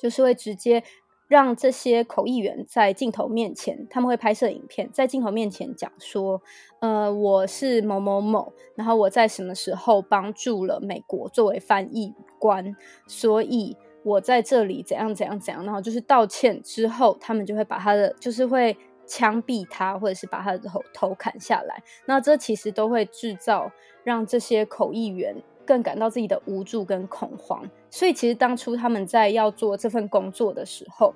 [0.00, 0.82] 就是会直接。
[1.28, 6.42] 让这些口译员在镜头面前，他们会拍摄影片，在镜头面前讲说
[6.80, 12.74] ：“呃，我是某某某，然后我在什么时候帮助了美国作为翻译官，
[13.06, 18.74] 所以我在这里怎样怎样怎样。”然后就是道歉之后，他们就会把他的，就是会
[19.06, 21.82] 枪毙他，或者是把他的头头砍下来。
[22.06, 23.70] 那这其实都会制造
[24.02, 25.36] 让这些口译员。
[25.68, 31.14] 更感到自己的无助跟恐慌，所以其实当初他们在要做这份工作的时候，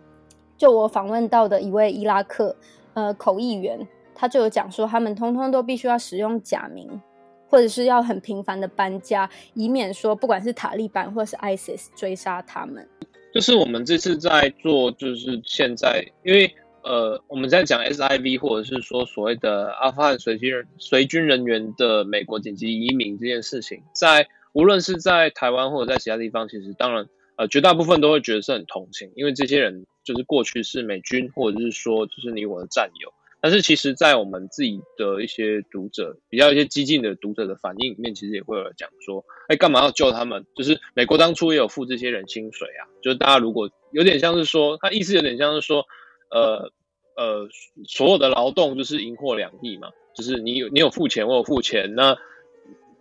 [0.56, 2.56] 就我访问到的一位伊拉克
[2.94, 7.00] 呃口译员，他就有讲说，他们通通都必须要使用假名，
[7.48, 12.88] 或者是要很频繁的搬家，以免说不管是塔利班或是 ISIS 追杀他们。
[13.32, 16.52] 就是我们这次在做，就是现在因为。
[16.84, 40.46] 呃，我们在讲 SIV 或者是说所谓的阿富汗随军人随军人员的美国紧急移民这件事情，在无论是在台湾或者在其他地方，其实当然呃绝大部分都会觉得是很同情，因为这些人就是过去是美军或者是说就是你我的战友，但是其实，在我们自己的一些读者，比较一些激进的读者的反应里面，其实也会有讲说，哎，干嘛要救他们？
[40.54, 45.84] 就是美国当初也有付这些人薪水啊，就是大家如果有点像是说，他意思有点像是说，
[46.30, 46.70] 呃
[47.16, 47.48] 呃，
[47.88, 52.16] 所有的劳动就是银货两訖嘛，就是你有你有付钱，我有付钱，那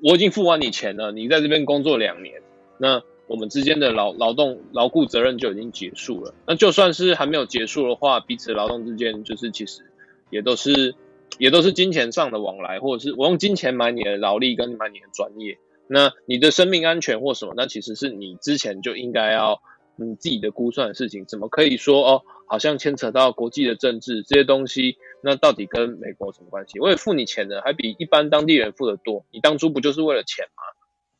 [0.01, 2.41] 我已经付完你钱了，你在这边工作两年，
[2.77, 3.01] 那。
[3.27, 6.33] 我们之间的劳劳动劳雇责任就已经结束了。
[6.45, 9.83] 那就算是还没有结束的话，彼此劳动之间就是其实
[10.29, 10.95] 也都是
[11.37, 15.57] 也都是金钱上的往来，或者是我用金钱买你的劳力跟买你的专业。
[15.87, 19.61] 那你的生命安全或什么，那其实是你之前就应该要
[19.95, 21.23] 你自己的估算的事情。
[21.25, 24.97] 怎么可以说哦，好像牵扯到国际的政治这些东西？
[25.23, 26.79] 那到底跟美国什么关系？
[26.79, 29.25] 我也付你钱的，还比一般当地人付的多。
[29.31, 30.63] 你当初不就是为了钱吗？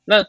[0.06, 0.26] 那。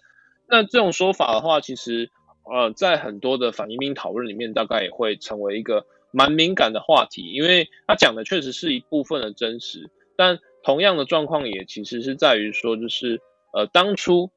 [0.48, 2.10] 那这种说法的话，其实
[2.44, 13.22] 呃，在很多的反移民讨论里面，大概也会成为一个蛮敏感的话题，因为他讲的确实是一部分的真实，但同样的状况也其实是在于说，就是
[13.54, 14.30] 呃，当初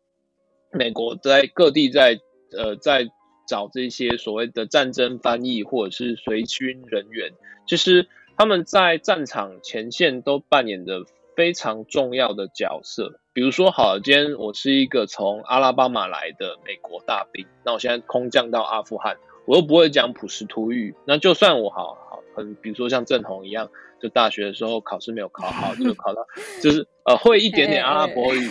[0.71, 2.21] 美国在各地在
[2.53, 3.09] 呃在
[3.45, 7.33] 找这些所谓的战争翻译或者是随军人员，
[7.67, 13.19] 其实他们在战场前线都扮演着非常重要的角色。
[13.31, 23.69] 比如说，好，今天我是一个从阿拉巴马来的美国大兵，那我现在空降到阿富汗，我又不会讲普什图语，那就算我好好很，比如说像郑红一样，
[24.01, 26.25] 就大学的时候考试没有考好，就考到
[26.61, 28.49] 就是呃会一点点阿拉伯语，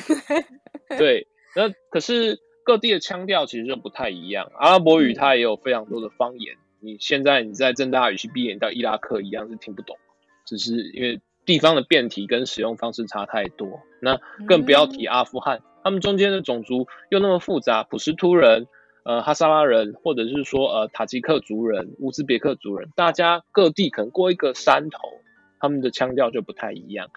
[0.98, 9.96] 对，那可是各地的腔调其实就不太一样，阿拉伯语它也有非常多的方言，你现在你在正大语系毕业到伊拉克一样是听不懂，
[10.44, 11.20] 只是因为。
[11.46, 14.18] 地方的变体跟使用方式差太多，那
[14.48, 18.66] 更不要提阿富汗，他们中间的种族又那么复杂，普什图人、
[19.04, 25.20] 呃哈萨拉人，或者是说呃塔吉克族人、乌兹别克族人，大家各地可能过一个山头，
[25.60, 27.10] 他们的腔调就不太一样。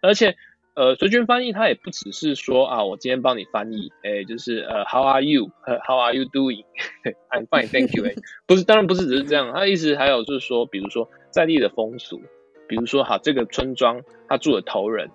[0.00, 0.34] 而且
[0.74, 5.50] 呃随军翻译它也不只是说啊，我今天帮你翻译，哎、欸，就是呃 How are you？
[5.66, 8.04] 呃，How are you doing？I'm fine，thank you。
[8.06, 8.14] 哎，
[8.46, 12.20] 不是，当然不是只是这样，它的意思还有就是说，比如说在地的风俗。
[12.66, 15.10] 比如说，好，这个村庄他住的头人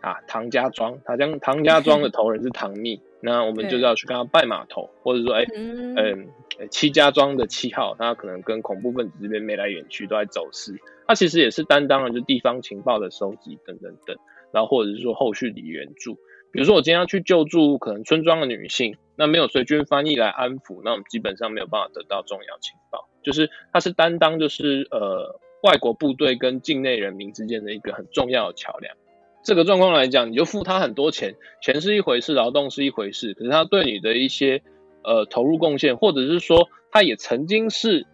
[0.00, 6.26] 啊，唐家庄，他将唐家庄的头人是唐密，那我们就要去跟他拜码头，或者说，哎，嗯，
[6.70, 10.74] 七家庄的七号，他可能跟恐怖分子这边眉来眼去，都在走私，
[11.06, 14.16] 他其实也是担当了就地方情报的收集等等等，
[14.54, 16.14] 然后或者是说后续的援助，
[16.50, 25.40] 比如说我今天要去救助可能村庄的女性，那没有随军翻译来安抚，那我们基本上没有办法得到重要情报，就是他是担当就是呃。
[25.64, 28.94] 外国部队跟境内人民之间的一个很重要的桥梁，
[29.42, 34.60] 这个状况来讲，你就付他很多钱，钱是一回事，劳动是一回事，可是他对你的一些
[35.02, 38.06] 呃投入贡献，或者是说他也曾经是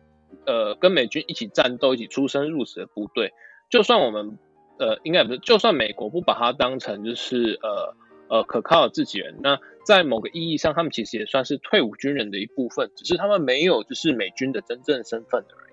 [0.47, 3.33] 呃跟美军一起战斗、一起出生入死的部队，
[3.69, 4.39] 就算我们
[4.81, 7.95] 呃应该不是，就算美国不把他当成就是呃
[8.29, 15.73] 呃可靠的自己人，那在某个意义上，他们其实也算是退伍军人的一部分，只是他们没有就是美军的真正身份而已。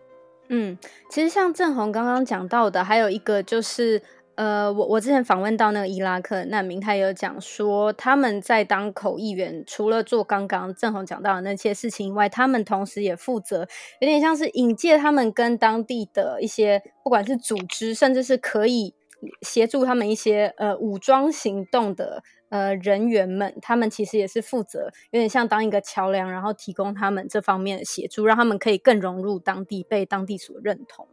[0.49, 0.77] 嗯，
[1.09, 4.01] 其实像郑红刚刚讲到的，还有一个就是，
[4.37, 13.67] 呃，我我之前访问到那个伊拉克难民，他也有讲说，他们在当口译员，除了做刚刚郑红讲到的那些事情以外，他们同时也负责，
[13.99, 18.93] 有点像是引介他们跟当地的一些，不管是组织，甚至是可以
[19.41, 22.23] 协助他们一些呃武装行动的。
[22.49, 31.05] 呃，人员们，他们其实也是负责，有点像当一个桥梁，然后提供他们这方面的协助，让他们可以更融入当地，被当地所认同。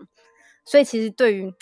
[0.65, 1.53] 所以，其实对于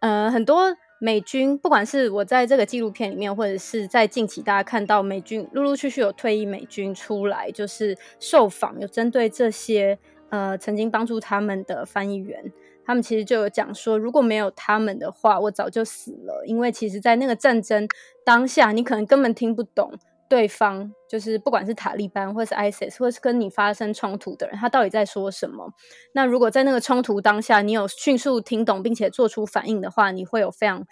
[0.00, 12.52] 呃很多美军，不管是我在这个纪录片里面，或者是在近期大家看到美军陆陆续续有退役美军出来，就是受访，有针对这些呃曾经帮助他们的翻译员。
[12.84, 16.44] 他们其实就有讲说，如果没有他们的话，我早就死了。
[16.44, 17.88] 因为其实，在那个战争
[18.24, 19.92] 当下，你可能根本听不懂
[20.30, 25.68] 对方，就是不管是塔利班，或是 ISIS，或是跟你发生冲突的人，他到底在说什么。
[26.12, 30.86] 那如果在那个冲突当下，你有迅速听懂并且做出反应的话，你会有非常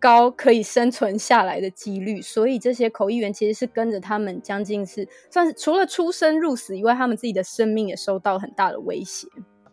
[0.00, 2.22] 高可以生存下来的几率。
[2.22, 9.28] 所以这些口译员其实是跟着他们，将近是算是除了出生入死以外，他们自己的生命也受到很大的威胁。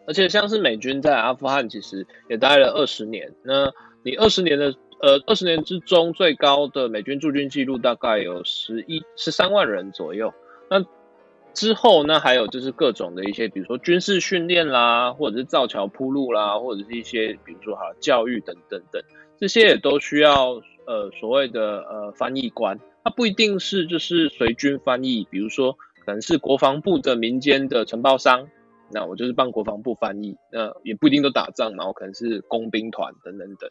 [0.08, 3.72] 而且像是美军在阿富汗其实也待了二十年，那
[4.04, 10.34] 你二十年的呃二十年之中最高的美军驻军记录大概有十一十三万人左右。
[10.70, 10.84] 那
[11.54, 19.02] 之后呢，还有就是各种的一些，比如说军事训练啦，或者是造桥铺路啦，或者是一些比如说好教育等等等，
[19.38, 28.48] 这些也都需要呃所谓的呃翻译官，他不一定是就是随军翻译，比如说可能是国防部的民间的承包商。
[28.92, 33.68] 那我就是帮国防部翻译，那也不一定都打仗嘛，我可能是工兵团等等等。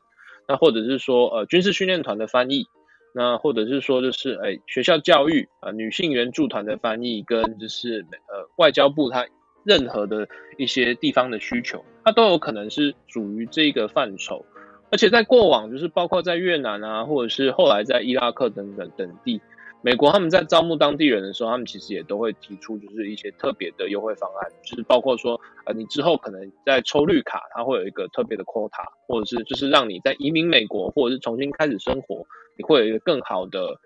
[0.46, 2.66] 那或者是说呃军事训练团的翻译，
[3.14, 9.26] 那或者是说就是哎学校教育啊、呃、女性援助团的翻译，跟就是呃外交部它
[9.64, 10.28] 任何的
[10.58, 14.44] 一些地方的需求，它都有可能是属于这个范畴。
[14.90, 19.40] 而且在过往就是包括在越南啊，或者是后来在伊拉克等等等地。
[19.84, 32.24] 美国他们在招募当地人的时候，他们其实也都会提出就是一些特别的优惠方案，就是包括说，呃，你之后可能在抽绿卡，它会有一个特别的 quota，或者是就是让你在移民美国或者是重新开始生活，
[32.56, 33.78] 你会有一个更好的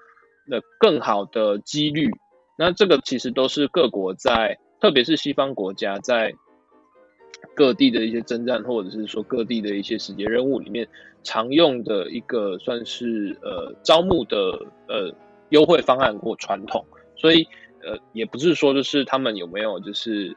[0.47, 2.09] 那更好的几率。
[2.57, 6.33] 那这个其实都是各国在，特别是西方国家在
[7.57, 10.87] 各地的一些征战，或者是说各地的一些使节任务里面
[11.25, 15.13] 常用的一个算是呃招募的呃。
[15.51, 16.85] 优惠方案或传统，
[17.17, 17.47] 所以
[17.83, 20.37] 呃，也不是说就是他们有没有就是，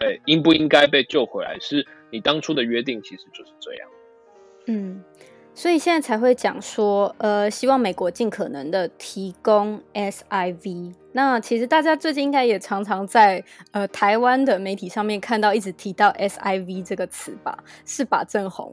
[0.00, 1.58] 呃，应不应该被救回来？
[1.60, 3.88] 是你当初的约定其实就是这样。
[4.66, 5.02] 嗯，
[5.54, 10.94] 所以现在才会讲说，呃，希望美国尽可能的提供 SIV。
[11.14, 17.58] 那其实大家最近应该也常常在呃台湾的媒体上面看到一直提到 SIV 这个词吧？
[17.84, 18.70] 是吧，正红？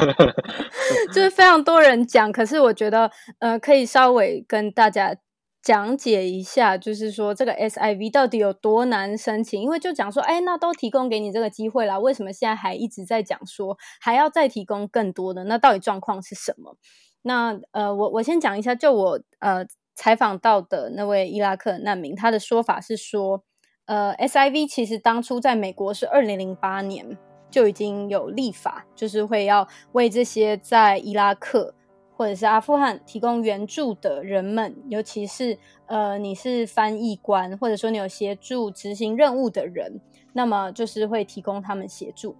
[1.12, 3.10] 就是非常多人讲，可是我觉得
[3.40, 5.14] 呃可以稍微跟大家
[5.62, 9.60] 讲解一下，就是说这个 SIV 到底有多难申请？
[9.60, 15.44] 因为就讲说，哎，那都提供给你这个机会啦，为什么现在还一直在讲说还要再提供更多的？
[15.44, 16.76] 那到底状况是什么？
[17.22, 19.66] 那呃，我我先讲一下，就我呃。
[20.00, 23.42] 采访到的那位伊拉克难民，他的说法是说，
[23.86, 27.18] 呃，SIV 其实当初在美国是二零零八年
[27.50, 31.74] 就已经有立法，就是会要为这些在伊拉克
[32.18, 35.56] 或者是阿富汗提供援助的人们，尤其是
[35.86, 40.00] 呃你是翻译官，或者说你有协助执行任务的人，
[40.32, 42.34] 那么就是会提供他们协助。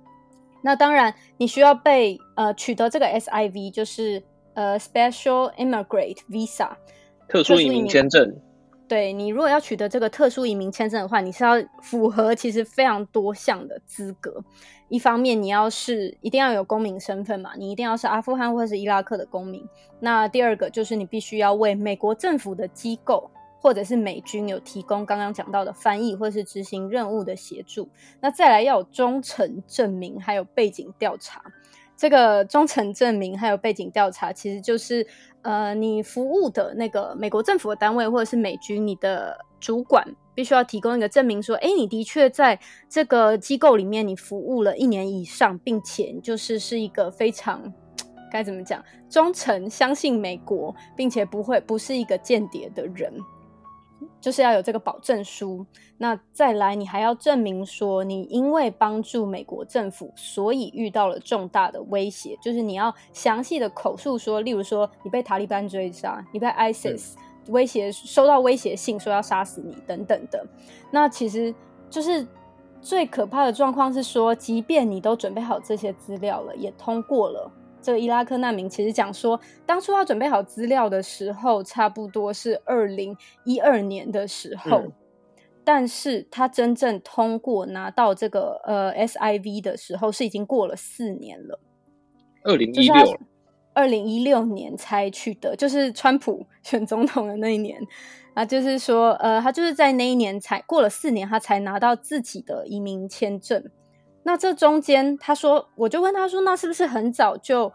[0.63, 4.21] 那当然，你需要被呃取得这个 SIV，就是
[4.55, 6.71] 呃 Special Immigrant Visa。
[7.29, 8.35] 特殊移民签证，
[8.89, 14.43] 对，你如果要取得这个特殊移民签证的话，你是要符合其实非常多项的资格。
[14.89, 19.63] 一方面，你要是一定要有公民身份嘛，你一定要是阿富汗或是伊拉克的公民。
[20.01, 23.31] 那第二个就是你必须要为美国政府的机构
[23.61, 27.87] 或者是美军有提供刚刚讲到的翻译或是执行任务的协助。
[28.21, 31.43] 那再来要有忠诚证明，还有背景调查。
[31.99, 35.05] 这个忠诚证明还有背景调查，其实就是
[35.43, 42.57] 呃，你服务的那个美国政府的单位或者是美军，你的主管必须要提供一个证明，说，哎，你的确在
[42.89, 47.61] 这个机构里面你服务了一年以上，并且就是是一个非常
[48.31, 48.81] 该怎么讲
[49.11, 53.13] 忠诚、相信美国，并且不会不是一个间谍的人。
[54.21, 55.65] 就是要有这个保证书，
[55.97, 62.37] 那再来你还要证明说你因为帮助美国政府，所以遇到了重大的威胁。
[62.43, 67.15] 就是你要详细的口述说，例如说你被塔利班追杀，你被 ISIS
[67.49, 70.47] 威胁，收到威胁信说要杀死你等等的。
[70.91, 71.55] 那其实
[71.89, 72.27] 就是
[72.81, 77.51] 最可怕的状况是说，即便你都准备好这些资料了，也通过了。
[77.81, 84.93] 这个伊拉克难民其实讲说，当初他准备好资料的时候，差不多是二零一二年的时候，嗯、
[85.65, 91.61] 但是他真正通过拿到这个呃 SIV 的时候，是已经过了四年了。
[92.43, 93.19] 二零一六，
[93.73, 97.81] 二零一六年才去的，就是川普 选总统的那一年
[98.35, 103.65] 啊，就是说呃，他就是在那一年才过了四年，他才拿到自己的移民签证。
[104.29, 107.73] 那这中间，他说，我就问他说，那是不是很早就，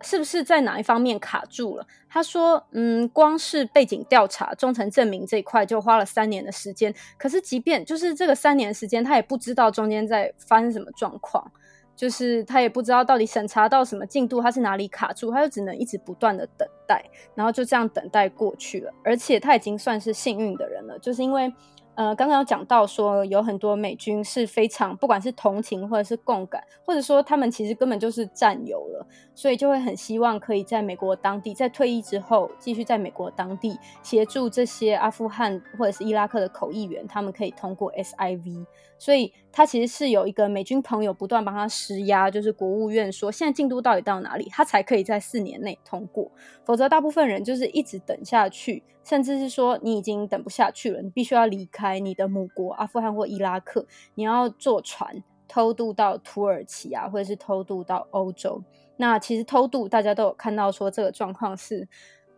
[0.00, 1.86] 是不是在哪一方面卡住了？
[2.08, 6.94] 他说，嗯，光是背景调查、忠诚证明这一块就花了三年的时间。
[7.18, 11.52] 可是，即便就是这个三年时间，他也不知道中间在发生什么状况，
[11.94, 18.90] 就是他也不知道到底审查到什么进度，他是哪里卡住，他就只能一直不断的等待，然后就这样等待过去了。
[19.04, 21.52] 而且他已经算是幸运的人了，就是因为。
[21.94, 38.64] 呃，刚刚有讲到说，有很多美军是非常不管是同情或者是共感，或者说他们其实根本就是战友了，所以就会很希望可以在美国当地，在退役之后继续在美国当地协助这些阿富汗或者是伊拉克的口译员，他们可以通过 SIV。
[39.02, 46.30] 所以他其实是有一个美军朋友不断帮他施压，就是国务院说现在进度到底到哪里，他才可以在四年内通过，
[46.64, 53.84] 否则大部分人就是一直等下去，甚至是说你已经等不下去了，你必须要离开你的母国阿富汗或伊拉克，
[54.14, 58.62] 你要坐船偷渡到土耳其啊，或者是偷渡到欧洲。
[58.98, 61.88] 那其实偷渡大家都有看到说这个状况是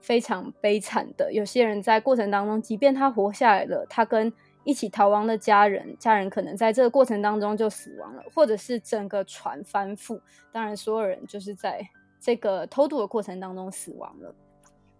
[0.00, 4.32] 非常悲惨的，有些人在过程当中，即便他活下来了，他跟
[4.64, 10.18] 一起逃亡的家人，家人可能在这个过程当中就死亡了，或者是整个船翻覆。
[10.52, 11.86] 当然，所有人就是在
[12.20, 14.34] 这个偷渡的过程当中死亡了。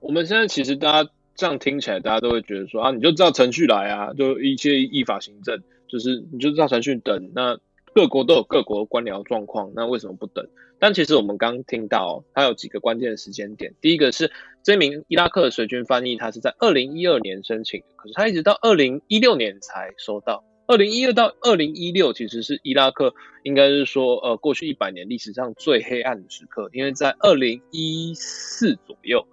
[0.01, 5.59] 我们现在其实大家这样听起来，大家都会觉得说啊，你就照程序来啊，就一切依法行政，
[5.89, 7.31] 就是你就照程序等。
[7.35, 7.59] 那
[7.95, 10.47] 各国都有各国的官僚状况，那为什么不等？
[10.79, 13.75] 但其实我们刚听到，它有几个关键的时间点。
[13.81, 14.31] 第一个是
[14.63, 20.45] 这名伊拉克的随军翻译，他是在二零一二年申请，可是他一直到二零一六年才收到。
[20.67, 29.27] 二零一二到二零一六其实是伊拉克应该是说，呃，过去一百年历史上最黑暗的时刻，因为在二零一四左右。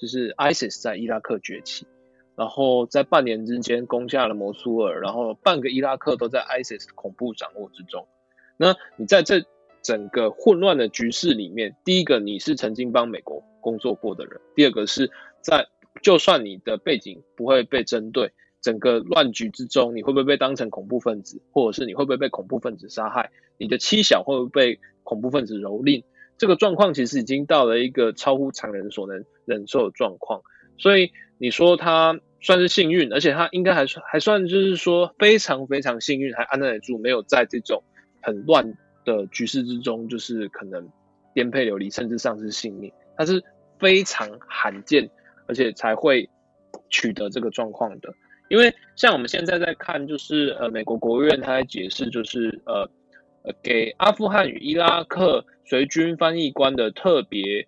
[0.00, 1.84] 就是 ISIS 在伊拉克崛起，
[2.36, 8.06] 然后在半年之间攻下了摩苏尔，然后半个伊拉克都在 ISIS 恐怖掌握之中。
[8.56, 9.44] 那你在这
[9.88, 15.10] 整个混乱的局势里面，第一个你是曾经帮美国工作过的人，第二个是
[15.40, 15.66] 在
[16.02, 18.30] 就算你的背景不会被针对，
[18.60, 23.30] 整个乱局之中你会不会被当成恐怖分子，或者是你会不会被恐怖分子杀害？
[23.56, 26.04] 你的妻小会不会被恐怖分子蹂躏？
[26.36, 30.42] 这个状况其实已经到了一个超乎常人所能忍受的状况，
[30.76, 37.82] 所以你说他算是幸运，而且他应该还算还算就是说非常非常幸运，还安得住，没有在这种
[38.20, 38.76] 很乱
[39.08, 40.88] 的局势之中，就是可能
[41.34, 43.42] 颠沛流离，甚至丧失性命，它是
[43.78, 45.08] 非常罕见，
[45.46, 46.28] 而且才会
[46.90, 48.12] 取得这个状况的。
[48.48, 52.88] 因为像我们现在在看，就是呃美国国务院他在解释，就是呃。
[53.62, 57.66] 给阿富汗与伊拉克随军翻译官的特别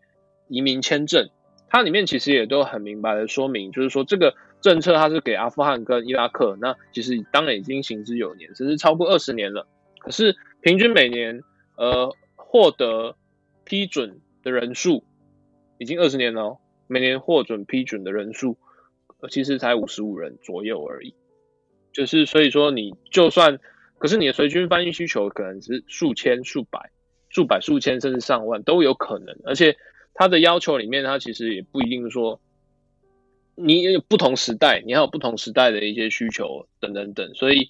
[0.49, 1.30] 移民签证，
[1.70, 9.66] 它里面其实也都很明白的说明，就是说这个政策它是给阿富汗跟伊拉克，那其实当然已经行之有年，甚至超过二十年了。
[10.01, 11.42] 可是平均每年
[11.76, 13.16] 呃获得
[13.64, 15.04] 批准的人数
[15.78, 18.56] 已经二十年了，每年获准批准的人数
[19.30, 21.14] 其实才五十五人左右而已，
[21.92, 23.58] 就是所以说你就算。
[23.98, 26.90] 可是你的随军翻译需求可能是数千、数百、
[27.28, 29.38] 数百、数千，甚至上万都有可能。
[29.44, 29.76] 而且
[30.14, 32.40] 它的要求里面，它其实也不一定说
[33.56, 37.34] 你有不同时代，你还有不同时代的一些需求等等等。
[37.34, 37.68] 所以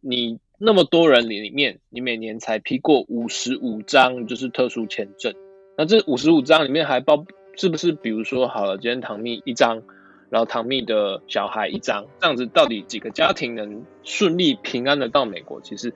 [0.00, 5.34] 你那么多人里面，你每年才批过五十五张就是特殊签证。
[5.76, 7.24] 那这五十五张里面还包
[7.56, 7.92] 是不是？
[7.92, 9.82] 比如说好了，今天唐蜜一张。
[10.30, 15.58] 然后唐蜜的小孩一张，这样子到底几个家庭能顺利平安的到美国？
[15.62, 15.94] 其实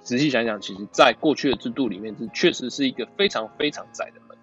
[0.00, 4.36] 仔细想想，其实在过去的制度里面，这确实是一个非常非常窄的门。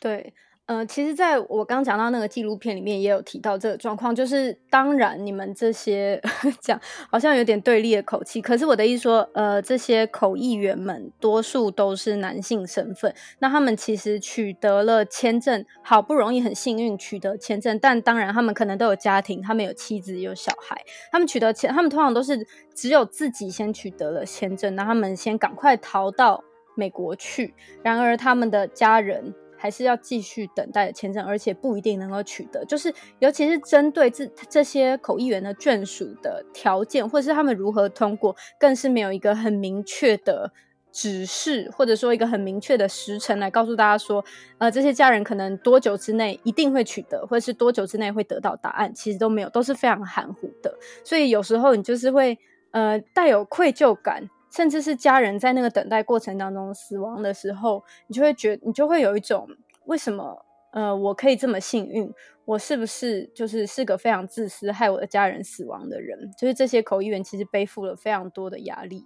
[0.00, 0.32] 对。
[0.70, 6.22] 呃，其实在我刚讲到那个纪录片里面也有提到这个状况，就是当然你们这些
[6.62, 22.46] 讲好像有点对立的口气，可是我的意思说，呃，这些口译员们多数都是男性身份，那他们其实取得了签证，好不容易很幸运取得签证，但当然他们可能都有家庭，他们有妻子有小孩，他们取得签，他们通常都是
[22.76, 26.44] 只有自己先取得了签证，那他们先赶快逃到
[26.76, 27.52] 美国去，
[27.82, 29.34] 然而他们的家人。
[29.60, 32.64] 还是要继续等待签证，而且不一定能够取得。
[32.64, 40.50] 就是尤其是针对这这些口译员的眷属的条件，或者是他们如何通过，更是没有一个很明确的
[40.90, 44.24] 指示，或者说一个很明确的时辰来告诉大家说，
[44.58, 50.74] 呃，这些家人可能多久之内一定会取得，或者是多久之内会得到答案，其实都没有，都是非常含糊的。
[51.04, 52.38] 所以有时候你就是会
[52.70, 54.30] 呃带有愧疚感。
[54.50, 59.48] 甚至是家人在那个等待过程当中死亡的时候，你就会觉得，你就会有一种
[59.86, 62.12] 为什么呃我可以这么幸运？
[62.44, 66.32] 我是不是就是是个非常自私害我的家人死亡的人？
[66.36, 69.04] 就是这些口译员其实背负了非常多的压力。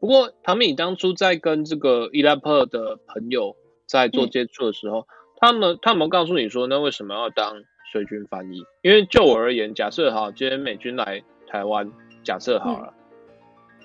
[0.00, 3.54] 不过唐蜜当初在跟这个伊拉克的朋友
[3.86, 5.06] 在做接触的时候，嗯、
[5.40, 8.64] 他们他们告诉你说，那为什么要当水军翻译？
[8.82, 11.92] 因为就我而言，假设哈，今天美军来台湾，
[12.24, 12.94] 假设好了。
[12.96, 12.99] 嗯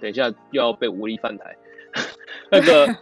[0.01, 1.55] 等一下又要被无力犯台，
[2.51, 2.95] 那个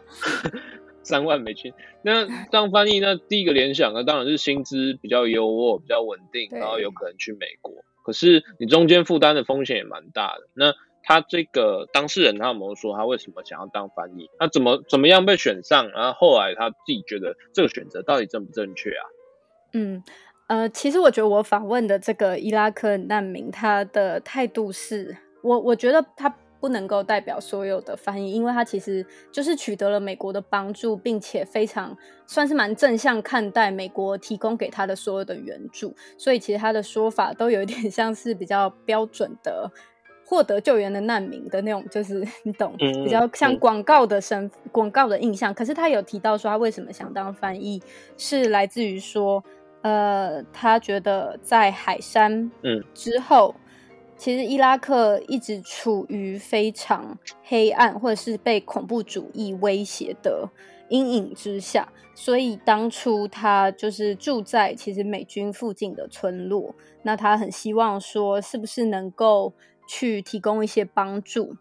[1.04, 7.74] 三万美金，那当翻译，那第一个联想呢，当然是薪资比较优渥、比较稳定，然后有可能去美国。
[8.06, 10.48] 可是你中间负担的风险也蛮大的。
[10.54, 10.74] 那
[11.04, 14.30] 他这个当事人他有没有说他为什么想要当翻译？
[14.40, 15.90] 他怎么怎么样被选上？
[15.92, 19.04] 然后后来他自己觉得这个选择到底正不正确啊？
[19.74, 20.04] 嗯
[20.48, 26.34] 呃，其实我觉得我访问的这个伊拉克难民，他的态度是我我觉得他。
[26.64, 39.70] 不能够代表所有的翻译，因为他其实就是取得了美国的帮助，并且非常算是蛮正向看待美国提供给他的所有的援助，所以其实他的说法都有一点 像是比较标准的
[40.26, 45.54] 获得救援的难民的那种，就是 你懂，比较像广告的身广告的印象。
[45.54, 47.84] 可是他有提到说他为什么想当翻译，
[48.18, 49.44] 是来自于说，
[49.82, 53.54] 呃，他觉得在海山嗯之后。
[54.24, 60.50] 其实伊拉克一直处于非常黑暗，或者是被恐怖主义威胁的
[60.88, 66.74] 阴影之下，所以当初他就是住在其实美军附近的村落。
[67.02, 69.54] 那他很希望说，是不是能够
[69.90, 71.58] 去提供一些帮助？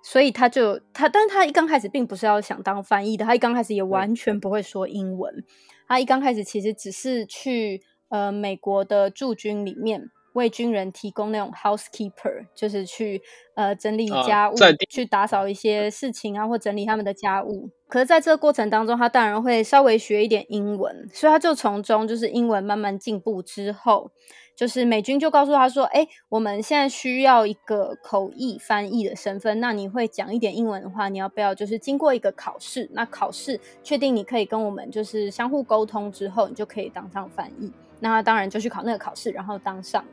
[0.00, 5.42] 所以他就他，但是他一刚开始并不是要想当翻译的，他一刚开始也完全不会说英文。
[5.88, 10.12] 他一刚开始其实只是去呃美国的驻军里面。
[10.36, 13.22] 为军人提供那种 housekeeper，就是去
[13.54, 17.70] 呃整理家务，啊、去打扫一些事情啊，或整理他们的家务。
[17.88, 24.10] 可是在这个过程当中，他当然会稍微学一点英文，所以他就从中就是英文慢慢进步之后，
[24.56, 32.90] 就是美军就告诉他说：“哎，我们现在需要一个口译翻译的身份，那你会讲一点英文的话，你要不要就是经过一个考试？
[32.92, 37.72] 那考试确定你可以跟我们就是相互沟通之后，你就可以当上翻译。
[38.00, 40.04] 那他当然就去考那个考试，然后当上。”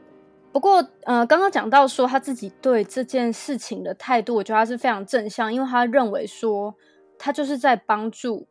[0.54, 6.76] 不过，呃，刚刚讲到说他自己对这件事情的态度，我觉得他是非常正向，因为他认为说
[7.18, 8.48] 他就是在帮助，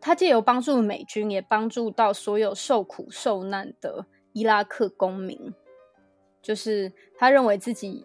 [0.00, 5.54] 他借由帮助美军，也帮助到所有受苦受难的伊拉克公民，
[6.42, 8.04] 就是他认为自己。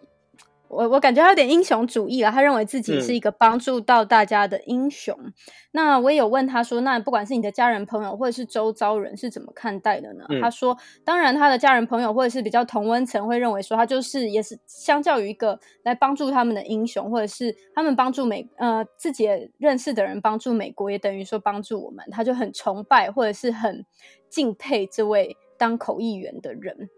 [0.72, 5.14] 我我感觉他有点英雄主义了，他认为自己是一个帮助到大家的英雄。
[5.22, 5.32] 嗯、
[5.72, 10.24] 那我也有问他说，那不管是你的家人朋友或者是周遭人是怎么看待的呢？
[10.30, 23.84] 嗯、他说，当然他的家人朋友或者是比较同温层会认为说，他就是也是相较于一个来帮助他们的英雄，或者是他们帮助美呃自己认识的人帮助美国，也等于说帮助我们，他就很崇拜或者是很
[24.30, 26.88] 敬佩这位当口译员的人。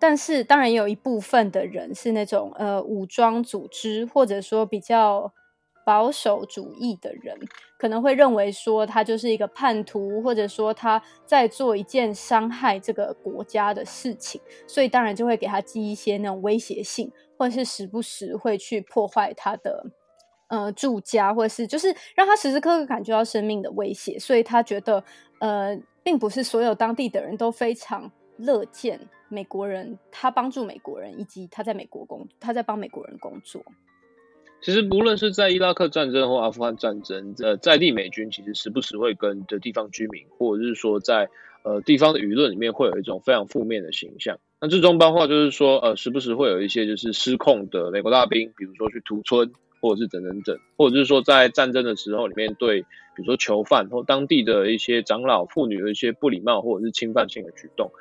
[0.00, 5.32] 但是，当然也有一部分的人是那种呃武装组织，或者说比较
[5.84, 7.36] 保守主义的人，
[7.78, 19.86] 可能会认为说他就是一个叛徒，或者说他在做一件伤害这个国家的事情，所以当然就会给他寄一些那种威胁信，或者是时不时会去破坏他的
[20.48, 25.02] 呃住家，或者是就是让他时时刻刻感觉到生命的威胁，所以他觉得
[25.40, 29.00] 呃，并不是所有当地的人都非常乐见。
[29.28, 33.64] 美国人，他帮助美国人，以及他在美国工，他在帮美国人工作。
[34.60, 41.28] 其实，不论是在伊拉克战争或阿富汗战争，呃，在地美军其实时不时会跟的地方居民，或者是说在
[41.62, 44.38] 呃地方的舆论里面，会有一种非常负面的形象。
[44.60, 57.92] 那这种包括就是说，呃，时不时会有一些就是失控的美国大兵，比如说去屠村，或者是等等等，或者是说在战争的时候里面对，比如说囚犯或当地的一些长老妇女的一些不礼貌或者是侵犯性的举动。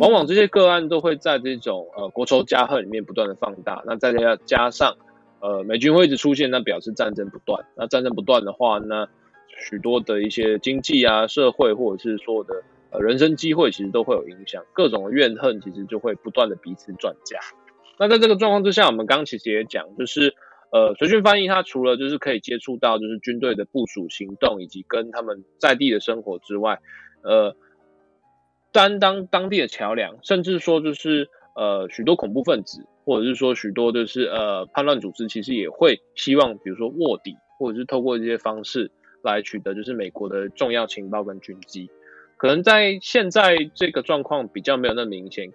[0.00, 4.96] 往往这些个案都会在这种呃国仇家恨里面不断的放大，那再加加上
[5.40, 7.64] 呃美军会一直出现，那表示战争不断。
[7.76, 9.08] 那战争不断的话，那
[9.46, 14.64] 许多的一些经济啊、社会或者是说的呃人生机会，其实都会有影响。
[14.72, 17.38] 各种的怨恨其实就会不断的彼此转嫁。
[17.96, 20.34] 那在这个状况之下，我们刚刚其实也讲，就是
[20.72, 26.80] 呃随军翻译他除了就是可以接触到就是军队的部署行动以及跟他们在地的生活之外，
[27.22, 27.54] 呃。
[28.74, 38.90] 担当当地的桥梁，甚至说就是呃许多恐怖分子，或者是说许多就是呃叛乱组织，其实也会希望，比如说卧底，或者是透过这些方式
[39.22, 41.88] 来取得就是美国的重要情报跟军机。
[42.36, 45.52] 可能在现在这个状况比较没有那么明显，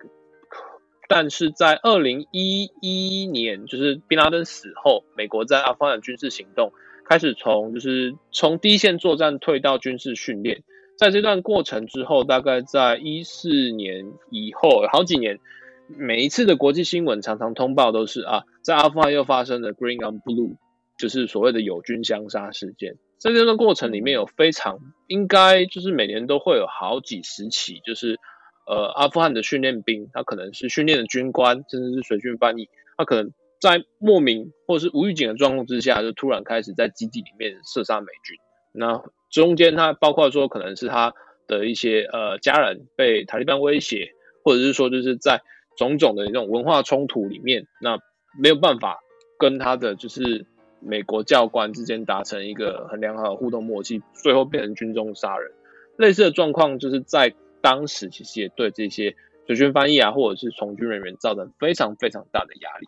[1.09, 6.72] 但是在二零一一年，就是宾拉登死后，美国在阿富汗军事行动
[7.05, 10.63] 开始从就是从第一线作战退到军事训练。
[10.99, 15.39] 在这段过程之后，大概在一四年以后好几年，
[15.87, 20.57] 每一次的国际新闻常常通报都是啊，在阿富汗又发生了 Green on Blue，
[20.97, 22.97] 就是所谓的友军相杀事件。
[23.17, 28.19] 在这段过程里面有非常应该就是每年都会有好几十起，就是
[28.67, 33.31] 呃阿富汗的训练兵，他可能是训练的军官，甚至是随军翻译，他可能
[33.61, 38.37] 在莫名或者是无预警的状况之下，就突然开始在基地里面射杀美军。
[38.73, 41.13] 那中间，他包括说，可能是他
[41.47, 44.13] 的一些呃家人被塔利班威胁，
[44.43, 45.41] 或者是说，就是在
[45.77, 47.99] 种种的那种文化冲突里面，那
[48.39, 48.99] 没有办法
[49.38, 50.45] 跟他的就是
[50.80, 55.51] 美国教官之间达成一个很良好的互动默契，最后变成军中杀人。
[55.95, 59.15] 类似的状况，就是在当时其实也对这些
[59.45, 62.88] 随军翻译啊，或者是从军人员造成非常非常大的压力。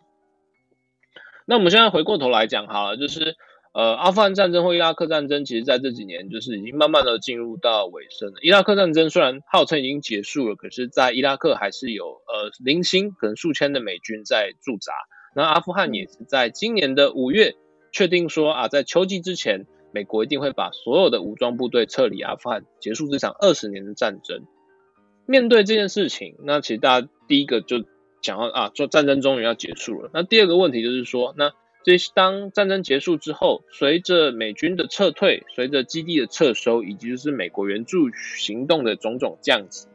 [1.46, 3.36] 那我们现在回过头来讲好了，就是。
[3.74, 8.34] 呃，阿富汗战争或伊拉克战争，其实在这几年就是已经慢慢的进入到尾声了。
[8.42, 14.92] 伊拉克战争虽然号称已经结束了，可是，在伊拉克还是有呃零星可能数千的美军在驻扎。
[15.34, 17.54] 那阿富汗也是在今年的五月
[17.92, 24.44] 确定说啊，在秋季之前，美国一定会把所有的武装部队撤离阿富汗，结束这场二十年的战争。
[25.24, 27.82] 面对这件事情，那其实大家第一个就
[28.20, 30.10] 讲到啊，说战争终于要结束了。
[30.12, 31.52] 那第二个问题就是说，那
[31.84, 39.88] 这是当战争结束之后，随着美军的撤退，随着基地的撤收，以及就是美国援助行动的种种降级，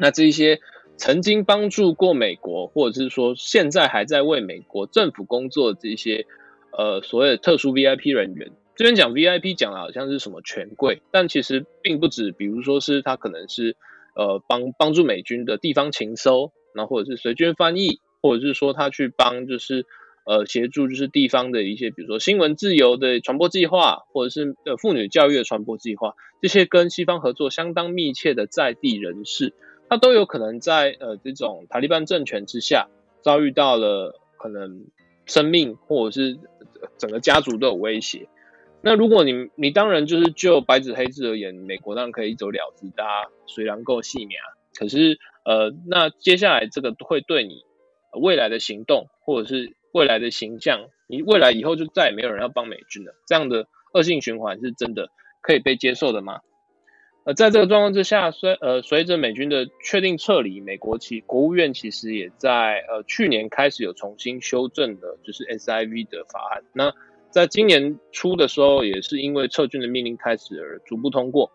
[0.00, 0.58] 那这些
[0.96, 6.26] 曾经帮助过美国，或者是说现在还在为美国政府工作的这些
[6.72, 13.76] 呃所谓的特殊 VIP 人员，这边讲 VIP 讲的好像是什么权贵，但其实并不止，比如说是他可能是
[14.16, 19.86] 呃帮帮助美军的地方情搜，那或者是随军翻译，或者是说他去帮就是。
[20.28, 29.54] 呃，协助就是地方的一些，比如说新闻自由的传播计划，或者是呃妇女教育的传播计划，这些跟西方合作相当密切的在地人士，
[29.88, 32.88] 他都有可能在呃这种塔利班政权之下
[33.22, 34.84] 遭遇到了可能
[35.24, 36.38] 生命或者是
[36.98, 38.28] 整个家族都有威胁。
[38.82, 44.44] 那如果你你当然就是就白纸黑字而言，美国当然可以一走了之，大家虽然够细密啊，
[44.78, 47.62] 可是呃，那接下来这个会对你
[48.12, 49.72] 未来的行动或者是。
[49.92, 55.08] 未来的形象，你未来以后就再也没有人要帮美军了，这样的恶性循环是真的
[55.40, 56.40] 可以被接受的吗？
[57.24, 66.62] 呃，在这个状况之下，随呃随着美军的确定撤离，美国其国务院其实也在呃去年开始有重新修正的，就是 SIV 的法案。
[66.72, 66.92] 那
[67.30, 71.50] 在今年初的时候，也是因为撤军的命令开始而逐步通过。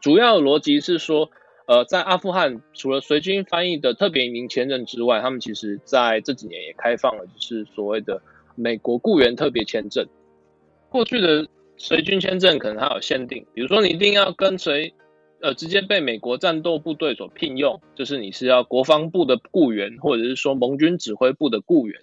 [0.00, 1.30] 主要逻辑是说。
[1.68, 8.22] 呃，在阿富汗，除了随军翻译的特别移民签证之外，他们其实在这几年也开放了，就是所谓的
[8.54, 10.08] 美国雇员特别签证。
[10.88, 11.46] 过去的
[11.76, 14.94] 随军签证可能还有限定，比如说你一定要跟随，
[15.42, 22.00] 呃，直接被美国战斗部队所聘用，就是你是要国防部的雇员，或者是说盟军指挥部的雇员，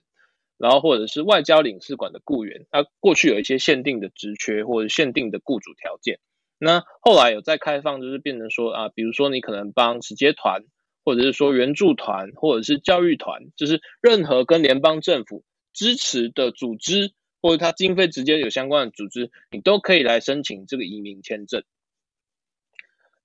[0.59, 2.67] 然后或者是外交领事馆的雇员。
[2.69, 6.19] 它过去有一些限定的职缺或者限定的雇主条件。
[6.57, 10.63] 那后来有再开放，就是变成说啊，比如说你可能帮使节团，
[11.03, 15.43] 或者是说援助团，或者是教育团，就是任何跟联邦政府
[15.73, 21.61] 支持的组织，或者它经费直接有相关的组织，你都可以来申请这个移民签证。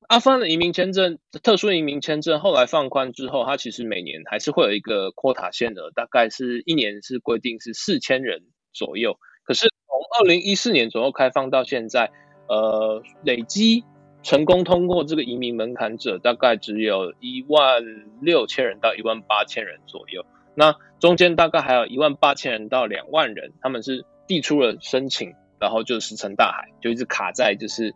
[0.09, 9.21] 阿富汗的移民签证，特殊移民签证后来放宽之后，它其实每年还是会有一个扩塔限额，大概是一年是规定是四千人左右。
[9.45, 12.11] 可是从二零一四年左右开放到现在。
[12.51, 13.85] 呃，累积
[14.25, 17.81] 成功通过这个移民门槛者，大概只有一万
[18.21, 20.27] 六千人到一万八千人左右。
[20.57, 27.95] 那中间大概还有一万八千人到两万人，他们是递出了申请，然后就石沉大海，就一直卡在就是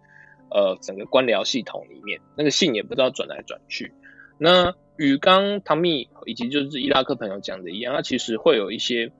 [0.53, 3.93] 呃整个官僚系统里面，那个信也不知道转来转去。
[4.39, 9.11] 那与刚唐蜜以及就是伊拉克朋友讲的一样，他其实会有一些。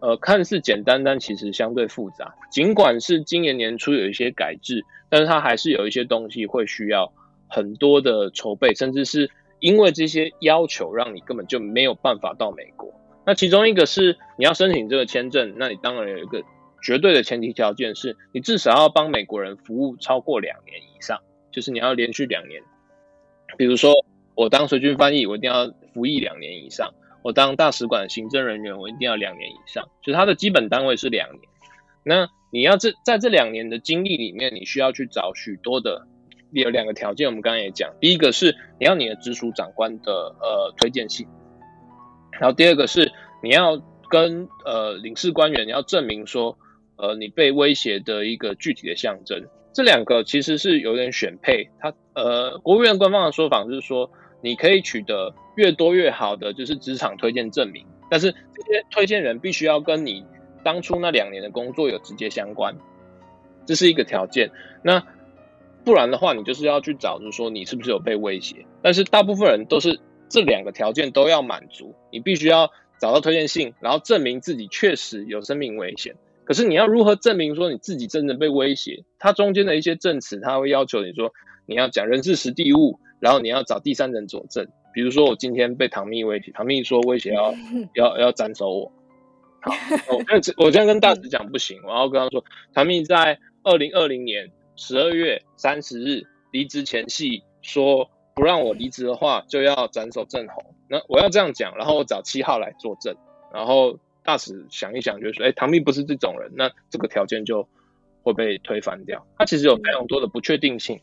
[0.00, 2.34] 呃，看似简单，但其实相对复杂。
[2.50, 7.12] 尽管是今年年初有一些改制，但是它还是有一些东西会需要
[7.48, 12.92] 很多的筹备，甚至是因为这些要求，让你根本就没有办法到美国。
[13.26, 16.42] 那其中一个是你要申请这个签证，那你当然有一个
[16.82, 21.20] 绝对的前提条件是，你至少要帮美国人服务超过两年以上，
[21.52, 22.62] 就是你要连续两年。
[23.58, 23.92] 比如说，
[24.34, 26.94] 我当随军翻译，我一定要服役两年以上。
[27.22, 31.42] 我当大使馆行政人员，我一定要两年以上，就是它的基本单位是两年。
[32.02, 36.06] 那你要这在这两年的经历里面，你需要去找许多的
[36.50, 41.26] 有两个条件，我们刚刚也讲，第一个是你要你的直属长官的呃推荐信，
[42.32, 43.12] 然后第二个是
[43.42, 46.56] 你要跟呃领事官员你要证明说
[46.96, 49.46] 呃你被威胁的一个具体的象征。
[49.74, 54.10] 这两个其实是有点选配，它呃国务院官方的说法就是说。
[54.42, 60.24] 你可以取得越多越好的，就是职场推荐证明，但是这些推荐人必须要跟你
[60.62, 62.74] 当初那两年的工作有直接相关，
[63.66, 64.50] 这是一个条件。
[64.82, 65.04] 那
[65.84, 68.64] 不然的话，你就是要去找，就是说你是不是有被威胁。
[68.82, 76.16] 但是大部分人都是这两个条件都要满足，你必须要找到推荐信，然后证明自己确实有生命危险。
[76.44, 79.04] 可是你要如何证明说你自己真的被威胁？
[79.18, 81.32] 它中间的一些证词，它会要求你说
[81.66, 82.98] 你要讲人事时地物。
[83.20, 87.54] 然后你要找第三人佐证，比如说我今天被唐蜜威胁，唐蜜说威胁要
[87.94, 88.92] 要要斩首我。
[89.60, 89.72] 好，
[90.08, 92.42] 我这我这样跟大使讲不行，我要跟他说，
[92.72, 100.64] 唐蜜在二零二零年十二月三十日离职前夕说不让我离职的话就要斩首郑红。
[100.88, 103.14] 那我要这样讲，然后我找七号来作证，
[103.52, 107.68] 然后大使想一想就说，哎，唐蜜不是这种人，那这个条件就
[108.22, 109.26] 会被推翻掉。
[109.38, 110.98] 他其实有非常多的不确定性。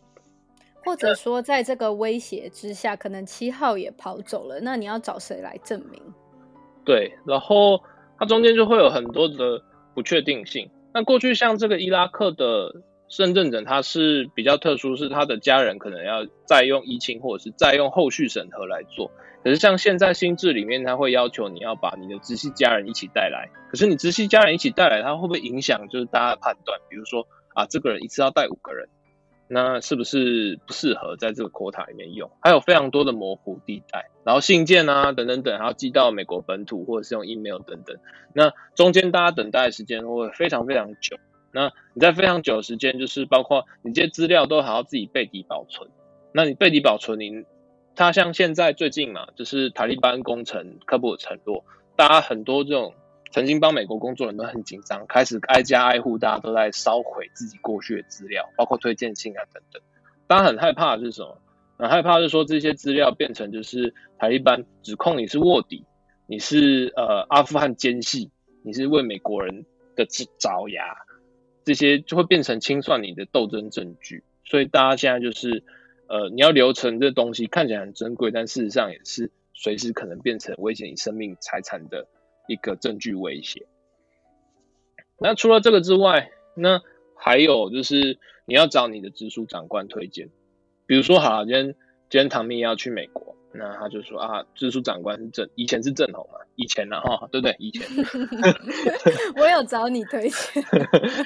[0.88, 4.58] 或者说，在这个威胁之下，可能七号也跑走了。
[4.62, 6.02] 那你要找谁来证明？
[6.86, 7.82] 对，然后
[8.18, 9.62] 它中间就会有很多的
[9.94, 10.70] 不确定性。
[10.94, 12.74] 那过去像这个伊拉克的
[13.18, 19.12] 认证者他是比较特殊，是他的家人可能要再用依亲或者是再用后续审核来做。
[19.44, 23.50] 可是像现在新制里面，他会要求你要把你的直系家人一起带来。
[23.70, 26.80] 可是你直系家人一起带来，他会不会影响就是大家的判断？
[26.90, 28.88] 比如说啊，这个人一次要带五个人，
[29.48, 32.30] 那是不是不适合在这个 quota 里面用？
[32.42, 37.98] 还有非常多的模糊地带，然后信件啊等等等，还要寄到美国本土或者是用 email 等等，
[38.34, 41.18] 那中间大家等待的时间会非常非常久。
[41.54, 45.90] 那你在非常久的时间，就是包括你这些资料都还要自己背底保存。
[46.34, 47.46] 那你背底保存，你
[47.96, 51.64] 它像现在最近嘛，就是塔利班工程、科布承诺，
[51.96, 52.94] 大家很多这种
[53.32, 59.82] 曾经帮美国工作人都很紧张，开始挨家挨户，大家都在烧毁自己过去的资料，包括推荐信啊等等。
[60.28, 61.38] 大家很害怕的是什么？
[61.78, 65.86] 很害怕是说这些资料变成就是塔利班指控你是卧底，
[66.26, 68.32] 你是呃阿富汗奸细，
[68.64, 69.66] 你是为美国人
[69.96, 70.06] 的
[70.40, 70.84] 爪牙。
[71.64, 75.62] 这些就会变成清算你的斗争证据，所以大家现在就是，
[76.08, 82.08] 呃，你要留存这东西看起来很珍贵，但事实上也是随时可能变成威胁你生命财产的
[82.48, 83.68] 一个证据威胁。
[85.20, 86.82] 那除了这个之外，那
[87.16, 90.30] 还有就是你要找你的直属长官推荐，
[90.86, 91.66] 比如说，好，今天
[92.10, 93.36] 今天唐蜜要去美国。
[93.54, 97.56] 那他就说啊，直属长官是正，以前是正统嘛，以前呢哈，对不对？
[97.58, 97.88] 以前
[99.36, 100.64] 我有找你推荐，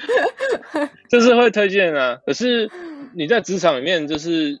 [1.10, 2.22] 就是会推荐啊。
[2.24, 2.70] 可是
[3.12, 4.60] 你在职场里面，就是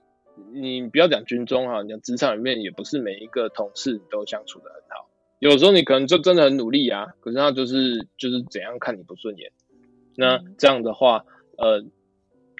[0.52, 5.08] 你不要讲军中哈，你讲职场里面也不是每一个同事都相处的很好。
[5.50, 9.50] 有时候你可能就真的很努力啊，可是他就是就是怎样看你不顺眼。
[10.14, 11.24] 那这样的话，
[11.58, 11.84] 呃，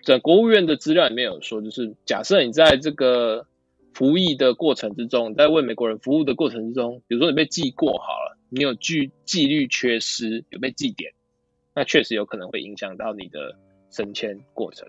[0.04, 3.46] 在国务院的资料里面有说，就是假设你在这个。
[3.94, 11.12] 服役的过程之中，在为美国人服务的过程之中，比如说你被记过好了，你有纪纪律缺失，有被记点，
[11.74, 13.54] 那确实有可能会影响到你的
[13.90, 14.88] 升迁过程。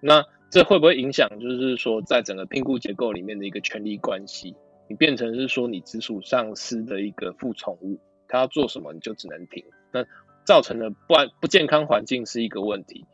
[0.00, 4.54] 那这会不会影响，就是说在整个聘雇结构里面的一个权力关系，
[4.92, 10.04] 你变成是说你直属上司的一个副宠物，他要做什么你就只能听，那
[10.44, 13.06] 造成的不安不健康环境是一个问题。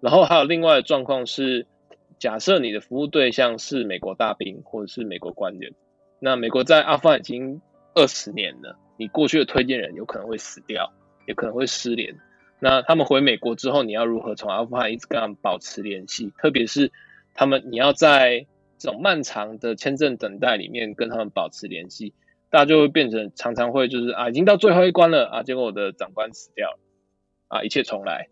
[0.00, 1.66] 然后还有另外的状况是。
[2.18, 5.72] 假设你的服务对象是美国大兵或者是美国官员，
[6.18, 7.62] 那美国在阿富汗已经
[7.94, 10.92] 二十年了，你过去的推荐人有可能会死掉，
[11.26, 12.14] 也可能会失联。
[12.58, 16.30] 那他们回美国之后，你要如何从阿富汗一直跟他们保持联系？
[16.36, 16.92] 特别是
[17.32, 18.44] 他们，你要在
[18.80, 22.14] 这种漫长的签证等待里面跟他们保持联系，
[22.48, 26.78] 大家就会变成常常会就是啊，已经到最后一关了啊，结果我的长官死掉了
[27.48, 28.28] 啊，一切重来。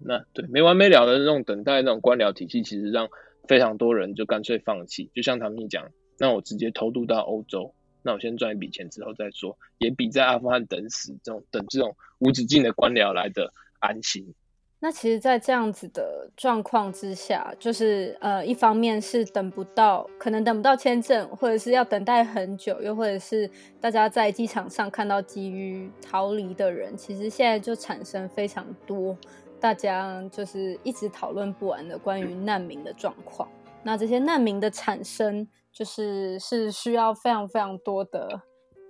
[0.00, 3.08] 那对没完没了的那种等待，那种官僚体系，其实让
[3.46, 5.10] 非常多人就干脆放弃。
[5.14, 7.72] 就像他们讲，那我直接偷渡到欧洲，
[8.02, 14.34] 那我先赚一笔钱之后再说，也比在阿富汗等死这种等这种无止境的官僚来的安心。
[14.82, 29.14] 那其实，在这样子的状况之下，就是呃，一方面是等不到，可能等不到签证，或者是要等待很久，又或者是大家在机场上看到急于逃离的人，其实现在就产生非常多。
[29.60, 33.46] 大家就是一直讨论不完的关于难民的状况。
[33.82, 38.40] 那这些难民的产生，就是是需要非常非常多的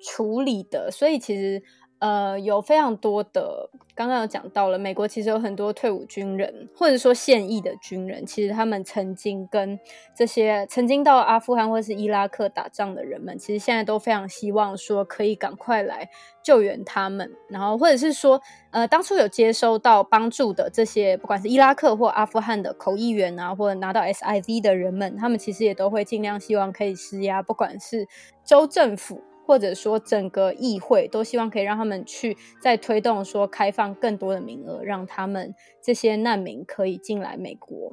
[0.00, 0.88] 处理的。
[0.92, 1.60] 所以其实。
[2.00, 9.78] 呃，有非常多的，刚刚有讲到了，美国其实有很多退伍军人，或者说现役的军人，其实他们曾经跟
[10.16, 16.08] 这些曾经到阿富汗或是伊拉克打仗的人们，其实现在都非常希望说可以赶快来
[16.42, 18.40] 救援他们，然后或者是说，
[18.70, 28.08] 呃，当初有接收到帮助的这些，不管是伊拉克或阿富汗的口译员啊，或者拿到 SIV 的人们，他们其实也都会尽量希望可以施压，不管是
[28.42, 29.22] 州政府。
[29.50, 37.92] 或者说整个议会都希望可以让他们去再推动说开放更多的名额，让他们这些难民可以进来美国。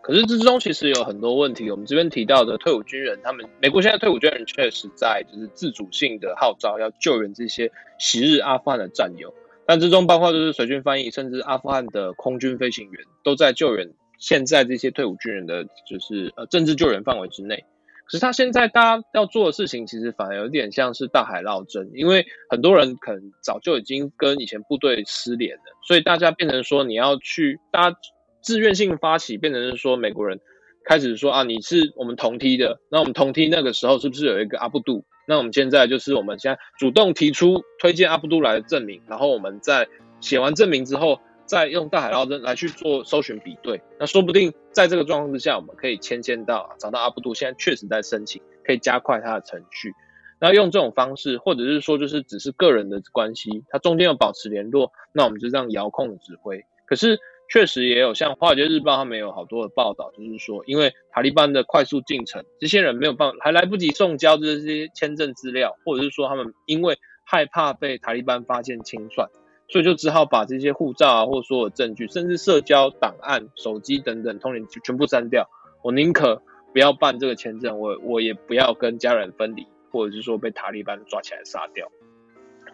[0.00, 9.34] 可是之中其实有很多问题，我们这边提到的退伍军人，他们美国现在退伍军人确实在就是自主性的号召要救援这些昔日阿富汗的战友，
[9.66, 17.64] 但之中包括就是随军翻译，甚至阿富汗的空军飞行员都在救援现在这些退伍军人的就是呃政治救援范围之内。
[18.06, 27.98] 可是他现在大家要做的事情，其实反而有点像是大海捞针，因为很多人可能早就已经跟以前部队失联了，所以大家变成说你要去，大家
[28.40, 30.38] 自愿性发起，变成是说美国人
[30.84, 35.04] 开始说啊，你是我们同梯的，那我们同梯那个时候是不是有一个阿布杜？
[35.26, 39.88] 那我们现在就是我们现在主动提出推荐阿布杜来的证明，然后我们在
[40.20, 41.20] 写完证明之后。
[41.46, 49.92] 再用大海捞针来去做搜寻比对，那说不定在这个状况之下，我们可以牵线到找到阿布杜，现在确实在申请，可以加快他的程序。
[50.38, 56.62] 那用这种方式，或者是说就是只是个人的关系，他中间有保持联络，那我们就这样遥控指挥。
[56.86, 57.18] 可是
[57.48, 69.28] 确实也有像《华尔街日报》他们有好多的报道，就是说，因为塔利班的快速进程，这些人没有办法，还来不及送交这些签证资料，或者是说他们因为害怕被塔利班发现清算，
[69.68, 75.48] 所以就只好把这些护照啊，或所有证据，甚至社交档案、手机等等通联全部删掉。
[75.82, 76.42] 我宁可
[76.72, 81.90] 不要办这个签证，我我也不要跟家人分离，或者是说被塔利班抓起来杀掉。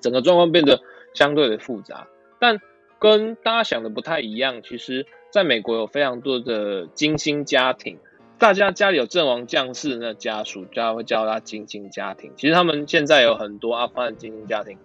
[0.00, 0.80] 整个状况变得
[1.14, 2.08] 相对的复杂，
[2.40, 2.60] 但
[2.98, 4.62] 跟大家想的不太一样。
[4.62, 7.98] 其实，在美国有非常多的金星家庭，
[8.38, 12.32] 大家家里有阵亡将士的家属，大家会叫他金星家庭。
[12.36, 14.76] 其实他们现在有很多阿富汗金星家庭，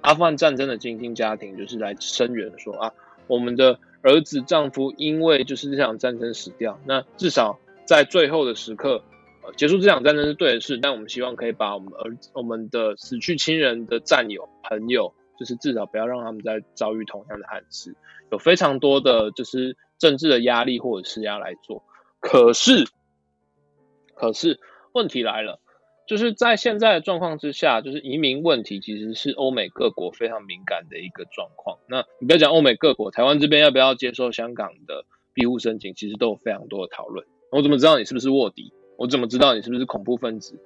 [0.00, 2.92] 阿富汗战争的精英家庭，就是来声援说啊，
[3.26, 9.02] 我们的儿子、丈夫因为就是这场战争死掉，那至少在最后的时刻。
[9.42, 17.94] 呃结束这场战争是对的事，但我们希望可以把我们儿子、我们的死去亲人的战友、朋友，就是至少不要让他们再遭遇同样的憾事。
[18.30, 21.82] 有非常多的就是政治的压力或者施压来做。
[22.20, 22.86] 可是，
[24.14, 24.60] 可是
[24.92, 25.58] 问题来了，
[26.08, 31.78] 就是在现在的状况之下，就是移民问题其实是欧美各国非常敏感的一个状况。
[31.86, 35.04] 那你不要讲欧美各国，台湾这边要不要接受香港的
[35.34, 37.26] 庇护申请，其实都有非常多的讨论。
[37.52, 38.72] 我怎么知道你是不是卧底？
[38.96, 40.58] 我怎么知道你是不是恐怖分子？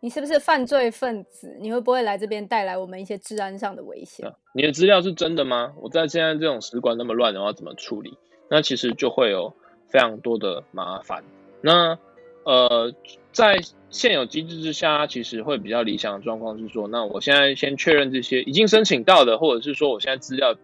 [0.00, 1.56] 你是不是犯罪分子？
[1.60, 4.28] 你会不会来这边带来我们一些治安上的危险？
[4.54, 5.72] 你的资料是真的吗？
[5.80, 8.18] 我在现在这种使馆那么乱的话，怎么处理？
[8.50, 9.54] 那其实就会有
[9.88, 11.22] 非常多的麻烦。
[11.62, 11.96] 那
[12.44, 12.94] 呃，
[13.32, 13.60] 在
[13.90, 20.56] 现有机制之下，其实会比较理想的状况是说，那我现在先确认这些已经申请到的，或者是说我现在资料。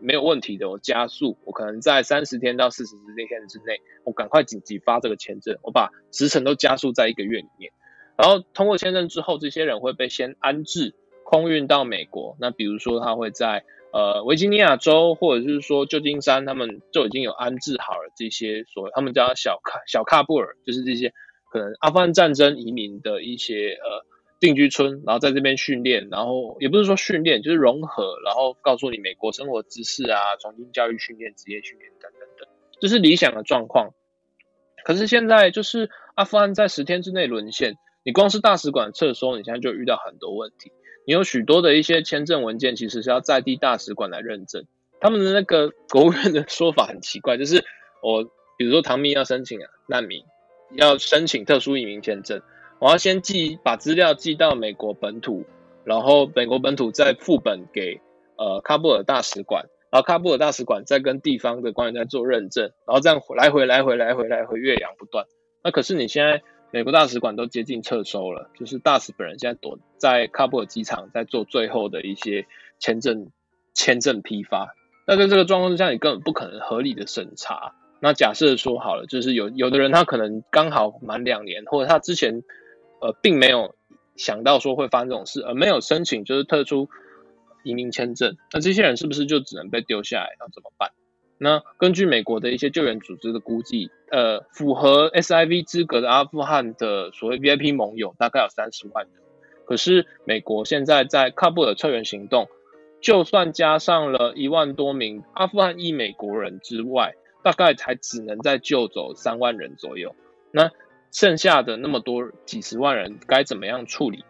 [0.00, 7.72] 没有问题的，我加速，我可能在三十天到四十天之内，我赶快紧急发这个签证，我把时程都加速在一个月里面。
[8.16, 12.36] 然后通过签证之后，这些人会被先安置，空运到美国。
[12.38, 21.12] 那比如说他会在呃维吉尼亚州或者是说旧金山，他们就已经有安置好了这些所他们叫小卡小喀布尔，就是这些
[21.52, 24.06] 可能阿富汗战争移民的一些呃。
[24.40, 32.48] 定居村，然后在这边训练，然后也不是说训练，就是融合，然后告诉你美国生活知识啊，重新教育训练、职业训练等等等，
[32.80, 33.94] 这是理想的状况。
[34.84, 40.70] 可是现在就是阿富汗在十天之内沦陷，你光是大使馆撤收，你现在就遇到很多问题。
[41.08, 44.66] 你有许多的一些签证文件，其实是要在地大使馆来认证。
[45.00, 47.64] 他们的那个国务院的说法很奇怪，就是
[48.02, 48.24] 我
[48.58, 50.22] 比如说唐蜜要申请啊难民，
[50.72, 52.42] 要申请特殊移民签证。
[52.78, 55.46] 我要先寄把资料寄到美国本土，
[55.82, 58.02] 然后美国本土再副本给
[58.36, 65.24] 呃喀布尔大使馆，然后喀布尔大使馆再跟地方的官员在做认证，然后这样来回来回来回来回岳阳不断。
[65.64, 72.46] 那可是你现在美国大使馆都接近撤收了，就是大使本人现在躲在喀布尔机场在做最后的一些
[72.78, 73.30] 签证
[73.74, 74.74] 签证批发。
[75.06, 77.74] 那在这个状况之下，你根本不可能合理的审查。
[78.00, 82.42] 那假设说好了，就是有有的人他可能刚好满两年，或者他之前。
[83.00, 83.76] 呃，并没有
[84.16, 86.88] 想到说会发生这种事，而没有申请就是特殊
[87.62, 90.30] 移民签证，那这些人是不是就只能被丢下来？
[90.40, 90.90] 要怎么办？
[91.38, 99.14] 那根据美国的一些救援组织的估计，呃，符合 SIV 资格的阿富汗的所谓 VIP 盟友大概有三十万人，
[99.64, 102.48] 可是美国现在在喀布尔撤援行动，
[103.00, 107.14] 就算加上了一万多名阿富汗裔美国人之外，
[107.44, 110.16] 大概才只能再救走三万人左右。
[110.50, 110.70] 那
[111.12, 114.24] 剩下的那么多几十万人该怎么样处理，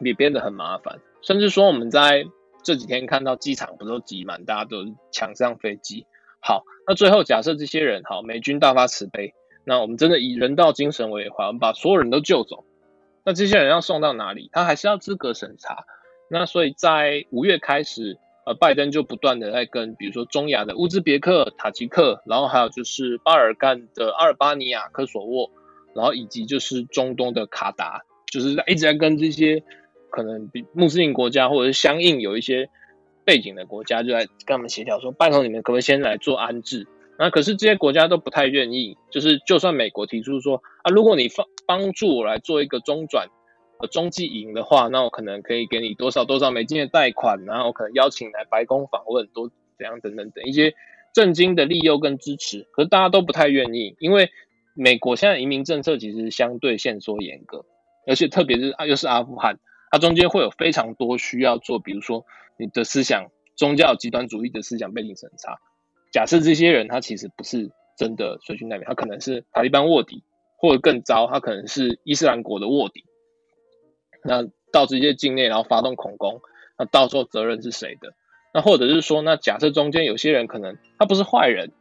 [0.00, 1.00] 也变得很麻烦。
[1.20, 2.24] 甚至说，我们在
[2.62, 6.06] 这几天看到机场不都挤满，大家都抢上飞机。
[6.42, 9.32] 好，那最后假设这些人好，美军大发慈悲，
[9.64, 12.64] 那我们真的以人道精神为怀，我们把所有人都救走。
[13.24, 14.50] 那这些人要送到哪里？
[14.52, 15.84] 他还是要资格审查。
[16.28, 25.50] 那所以在五月开始，呃，拜登就不断的在跟，比如说中亚的乌兹别克、塔吉克，然后还有就是巴尔干的阿尔巴尼亚、科索沃。
[25.94, 28.00] 然后以及就是中东的卡达，
[28.32, 29.62] 就是在一直在跟这些
[30.10, 32.70] 可能比穆斯林国家或者是相应有一些
[33.24, 36.86] 背景的国家，就来跟他们协调说，拜托你们可不可以先来做安置？
[37.18, 43.28] 那可是这些国家都不太愿意，就是就算美国提出说啊，如果你帮帮助我来做一个中转
[43.78, 50.74] 呃中继营的话，那我可能可以给你多少多少美金的贷款，然后我可能邀请来白宫访问，多怎样等等等一些
[51.12, 54.30] 政经的利诱跟支持，可是大家都不太愿意，因为。
[54.74, 57.66] 美国现在移民政策其实相对限缩严格，
[58.06, 59.58] 而且特别是啊，又是阿富汗，
[59.90, 62.24] 它中间会有非常多需要做，比如说
[62.58, 65.58] 你的思想、宗教极端主义的思想背景审查。
[66.10, 70.22] 假设这些人他其实不是真的随军难民，他可能是塔利班卧底，
[70.56, 73.04] 或者更糟，他可能是伊斯兰国的卧底。
[74.24, 76.40] 那到这些境内，然后发动恐攻，
[76.78, 78.14] 那到时候责任是谁的？
[78.54, 81.72] 那或者是说，那假设中间有些人可能他不是坏人，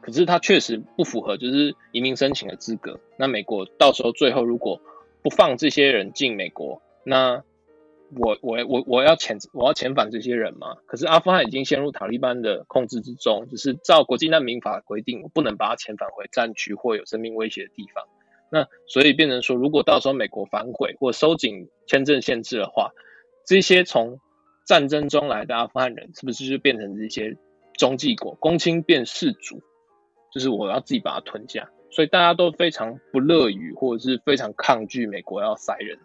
[0.00, 3.00] 可是他确实不符合就是移民申请的资格。
[3.16, 4.80] 那美国到时候最后如果
[5.22, 7.42] 不放这些人进美国，那
[8.16, 10.76] 我我我我要遣我要遣返这些人嘛？
[10.86, 18.04] 可是阿富汗已经陷入塔利班的控制之中，就是照国际难民法规定，我不能把他遣返回战区或有生命威胁的地方。
[18.50, 22.90] 那所以变成说，如果到时候美国反悔或收紧签证限制的话，
[23.46, 24.18] 这些从
[24.66, 27.36] 战争中来的阿富汗人，是不是就变成这些
[27.74, 29.62] 中继国，公卿变士主，
[30.32, 31.70] 就是我要自己把它吞下。
[31.92, 35.98] 所以大家都非常不乐于，或者是非常抗拒美国要塞人。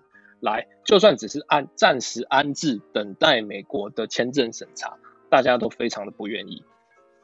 [0.45, 4.95] 来，就算只是安暂时安置，等待美国的签证审查，
[5.29, 6.63] 大家都非常的不愿意。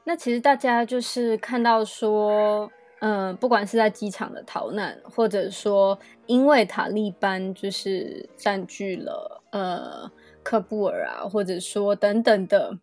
[0.04, 2.70] 那其实大家就是看到说，
[3.02, 10.12] 嗯、不管是在机场的逃难，或者说因为塔利班就是占据了呃
[10.44, 12.76] 喀布尔啊，或者说等等的，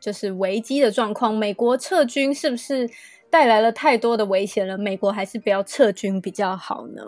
[0.00, 2.88] 就是危机的状况，美国撤军是不是
[3.30, 4.78] 带来了太多的危险了？
[4.78, 7.02] 美国还是不要撤军比较好呢？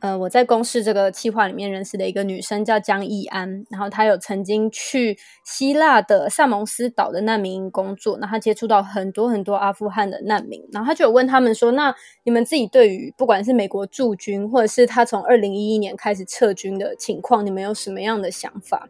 [0.00, 11.92] 呃，我在公视这个企划里面认识的一个女生叫江一安，然后她有曾经去希腊的萨蒙斯岛的难民营工作，那她接触到很多很多阿富汗的难民，然后她就有问他们说：“那
[12.22, 18.88] 你们自己对于不管是美国驻军，或者是他从二零一一年开始撤军的情况，你们有什么样的想法？”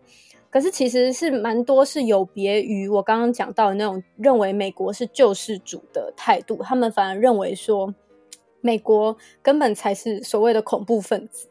[0.51, 7.95] 可是其实是蛮多是有别于我刚刚讲到的那种认为美国是救世主的态度，他们反而认为说。
[8.61, 11.49] 美国根本才是所谓的恐怖分子，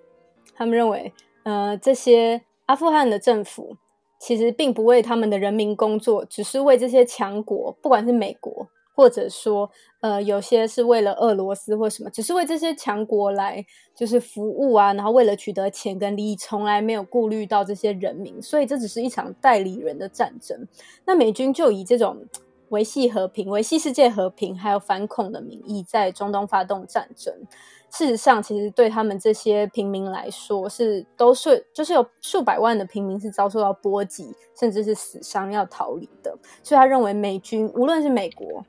[0.54, 3.78] 他们认为，呃，这些阿富汗的政府
[4.20, 9.70] 其实并不为他们的人民工作，只是为这些强国，不管是美国，或者说，
[10.02, 20.68] 呃，有些是为了俄罗斯或什么，只是为这些强国来就是服务啊，然后为了取得钱跟利益，从来没有顾虑到这些人民，所以这只是一场代理人的战争。
[21.06, 22.26] 那美军就以这种。
[22.70, 27.34] 维系和平、维系世界和平，还有反恐的名义，在中东发动战争。
[27.90, 36.38] 事实上，其实对他们这些平民来说，是都是就是有数百万的平民是遭受到波及，甚至是死伤要逃离的。
[36.62, 38.66] 所以，他认为美军无论是美国、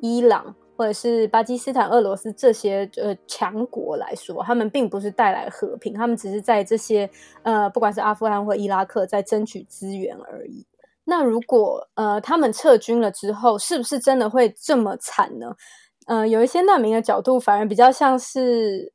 [0.00, 7.08] 伊朗，或者是巴基斯坦、俄罗斯这些呃强国来说，他们并不是带来和平，他们只是在这些
[7.44, 10.66] 呃，不管是阿富汗或伊拉克，在争取资源而已。
[11.04, 15.54] 那如果呃他们撤军了之后，是不是真的会这么惨呢？
[16.06, 18.92] 呃，有一些难民的角度反而比较像是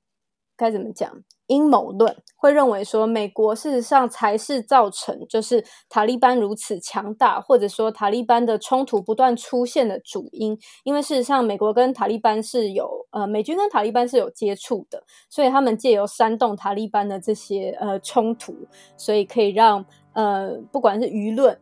[0.56, 1.10] 该怎么讲
[1.48, 10.58] 阴谋论，会认为说美国事实上才是造成就是塔利班如此强大，或者说塔利班的冲突不断出现的主因。
[10.84, 18.54] 因为事实上美国跟塔利班是有呃美军跟塔利班是有接触的，所以他们借由煽动塔利班的这些呃冲突，
[18.98, 21.58] 所以可以让呃不管是舆论。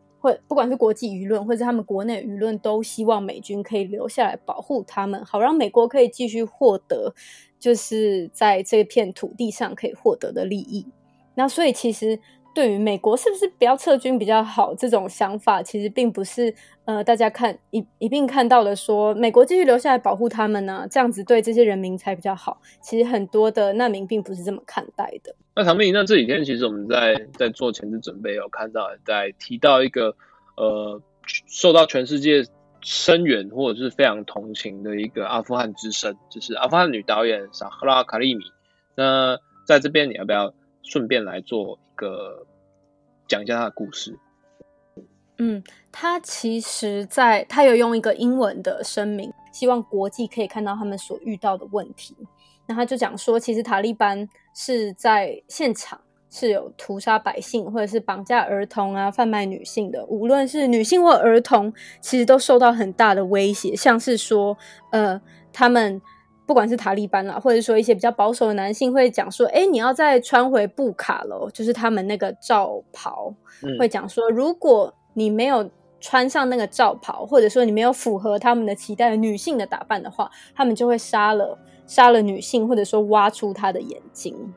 [0.46, 7.14] 不管是国际舆论，或者他们国内舆论，都希望美军可以留下来保护他们，好让美国可以继续获得，
[7.58, 10.86] 就是在这片土地上可以获得的利益。
[11.34, 12.18] 那所以其实
[12.56, 16.54] 对于美国是不是不要撤军比较好这种想法，其实并不是
[16.86, 22.58] 呃大家看一一并看到的说美国继续留下来保护他们呢，这样子对这些人民才比较好。
[22.80, 25.34] 其实很多的难民并不是这么看待的。
[25.54, 30.16] 那唐明，那这几天其实我们在在做前置准备，有看到在提到一个
[30.56, 32.42] 呃受到全世界
[32.80, 38.44] 声援或者是非常同情的一个阿富汗之声，就是阿富汗女导演萨赫拉卡利米。
[38.94, 40.54] 那在这边你要不要
[40.86, 42.46] 顺便来做一个
[43.28, 44.16] 讲一下他的故事？
[45.38, 45.62] 嗯，
[45.92, 52.16] 他其实在他有用一个英文的声明，希望国际可以看到他们所遇到的问题。
[52.66, 60.04] 那他就讲说，其实塔利班是在现场是有屠杀百姓，或者是绑架儿童啊、贩卖女性的。
[60.06, 63.76] 无论是女性或儿童，其实都受到很大的威胁。
[63.76, 64.56] 像是说，
[64.90, 65.20] 呃，
[65.52, 66.00] 他们
[66.46, 75.68] 不管是塔利班啦，或者说一些比较保守的男性，会讲说，哎，你要再穿回布卡喽，就是他们那个罩袍，嗯、会讲说，如果你没有
[76.00, 81.58] 穿上那个罩袍，或者说你没有符合他们的期待的女性的打扮的话，他们就会杀了。
[81.88, 84.52] 杀了女性，或者说挖出她的眼睛。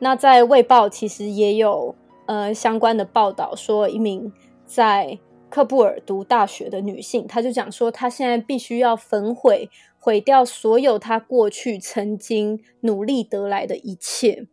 [0.00, 1.94] 那在《卫报》其实也有
[2.26, 4.32] 呃相关的报道，说一名
[4.66, 5.16] 在
[5.54, 9.70] 克布尔读大学的女性，她就讲说，她现在必须要焚毁、
[10.00, 14.48] 毁掉所有她过去曾经努力得来的一切，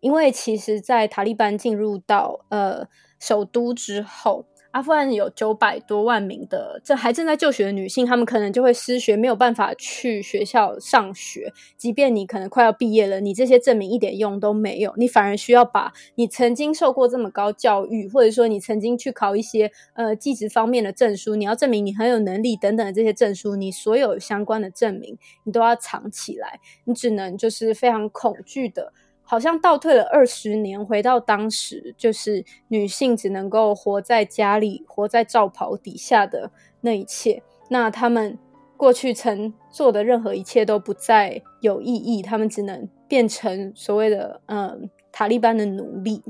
[0.00, 2.88] 因为其实，在塔利班进入到呃
[3.20, 4.46] 首都之后。
[4.78, 11.52] 阿富汗有九百多万名的这还正在就学的女性，她们可能就会失学，没有办法去学校上学。
[11.76, 28.92] 即便你可能快要毕业了，你这些证明一点用都没有，你反而需要把你曾经受过这么高教育，或者说你曾经去考一些呃技职方面的证书，你要证明你很有能力等等的这些证书，你所有相关的证明你都要藏起来，你只能就是非常恐惧的。
[29.30, 36.50] 好像倒退了二十年，回到当时，就是女性只能够活在家里，活在罩袍底下的
[36.80, 37.42] 那一切。
[37.68, 38.38] 那他们
[38.74, 46.22] 过去曾做的任何一切都不再有意义，他们只能变成所谓的嗯塔利班的奴隶。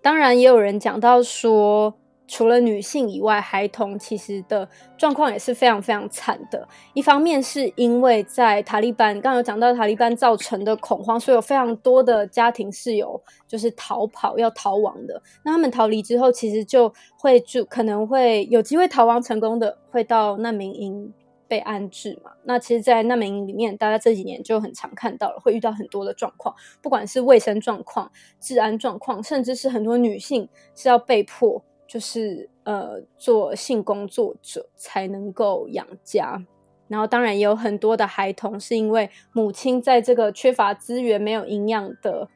[0.00, 1.98] 当然，也有人讲到说，
[2.34, 6.66] 除了女性以外，孩童其实的状况也是非常非常惨的。
[6.92, 15.22] 一方面是因为在塔利班，刚刚有讲到塔利班造成的恐慌，所以有非常多的家庭是有就是逃跑要逃亡的。
[15.44, 21.12] 那他们逃离之后，其实就会就可能会有机会逃亡成功的，会到难民营
[21.46, 22.32] 被安置嘛。
[22.42, 26.52] 那其实，在难民营里面，大家这几年就很常看到了，会遇到很多的状况，
[26.82, 31.62] 不管是卫生状况、治安状况，甚至是很多女性是要被迫。
[31.86, 36.42] 就是呃，做性工作者才能够养家，
[36.88, 42.28] 然后当然也有很多的孩童是因为母亲在这个缺乏资源、没有营养的、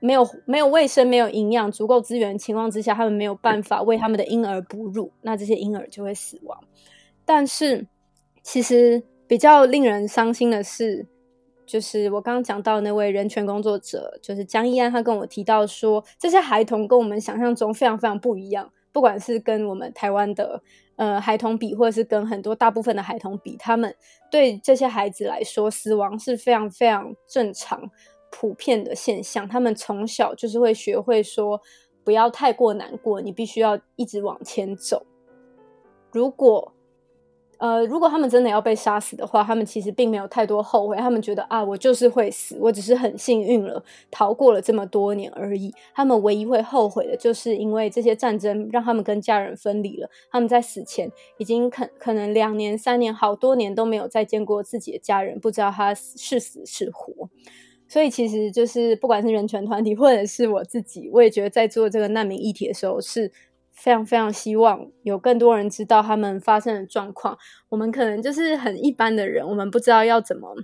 [0.00, 6.58] 没有没有卫生、没有营养足够资源的情况之下，他们没有办法为他们的婴儿哺乳，那这些婴儿就会死亡。
[7.24, 7.86] 但是
[8.42, 11.06] 其实比较令人伤心的是，
[11.64, 18.70] 就是我刚刚讲到那位人权工作者，就是江一安，他跟我提到说，这些孩童跟我们想象中非常非常不一样。
[18.96, 20.62] 不管是跟我们台湾的
[20.96, 23.94] 呃孩童比，或者是跟很多大部分的孩童比，他们
[24.30, 27.90] 对这些孩子来说，死亡是非常非常正常、
[28.30, 29.46] 普遍的现象。
[29.46, 31.60] 他们从小就是会学会说，
[32.04, 35.04] 不要太过难过，你必须要一直往前走。
[36.10, 36.72] 如果
[37.58, 40.96] 呃，如果他们真的要被杀死的话，他们其实并没有太多后悔。
[40.98, 45.72] 他们觉得啊，我就是会死，我只是很幸运了，逃过了这么多年而已。
[45.94, 50.10] 他们唯一会后悔的，就是因为这些战争让他们跟家人分离了。
[50.30, 57.30] 他们在死前已经可可能两年、三年、好多年都没有再见过自己的家人，不知道他是死是活。
[57.88, 63.32] 所以，其实就是不管是人权团体，或者是我自己，我也觉得在做这个难民议题的时候是。
[63.76, 67.38] 非常非常希望有更多人知道他们发生的状况。
[67.68, 70.56] 我们可能就是很一般的人，我们不知道要怎么，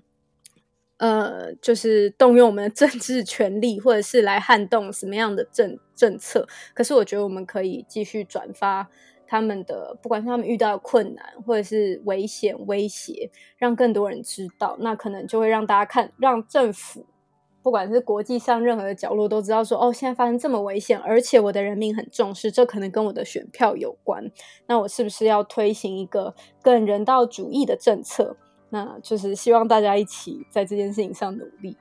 [0.96, 6.48] 呃，就是动用我们的政治权力，或者是来撼动什么样的政政策。
[6.74, 8.88] 可是我觉得我们可以继续转发
[9.26, 14.76] 他们的，不管是他们遇到的困难，或者是危险威胁，让更多人知道。
[14.80, 17.06] 那可能就会让大家看，让政府。
[17.62, 24.30] 不管是国际上任何的角落都知道说，哦，现在发生这么危险，而且我的人民很重视，这可能跟我的选票有关。
[24.66, 28.36] 那我是不是要推行一个更人道主义的政策？
[28.70, 31.76] 那就是希望大家一起在这件事情上努力。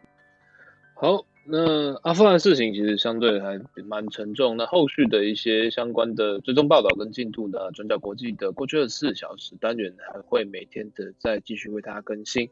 [0.93, 4.57] 好，那阿富汗事情其实相对还蛮沉重。
[4.57, 12.49] 那后续的一些相关的追踪报道跟进度呢，转角国际的过去二十四小时单元还会每天的再继续为大家更新。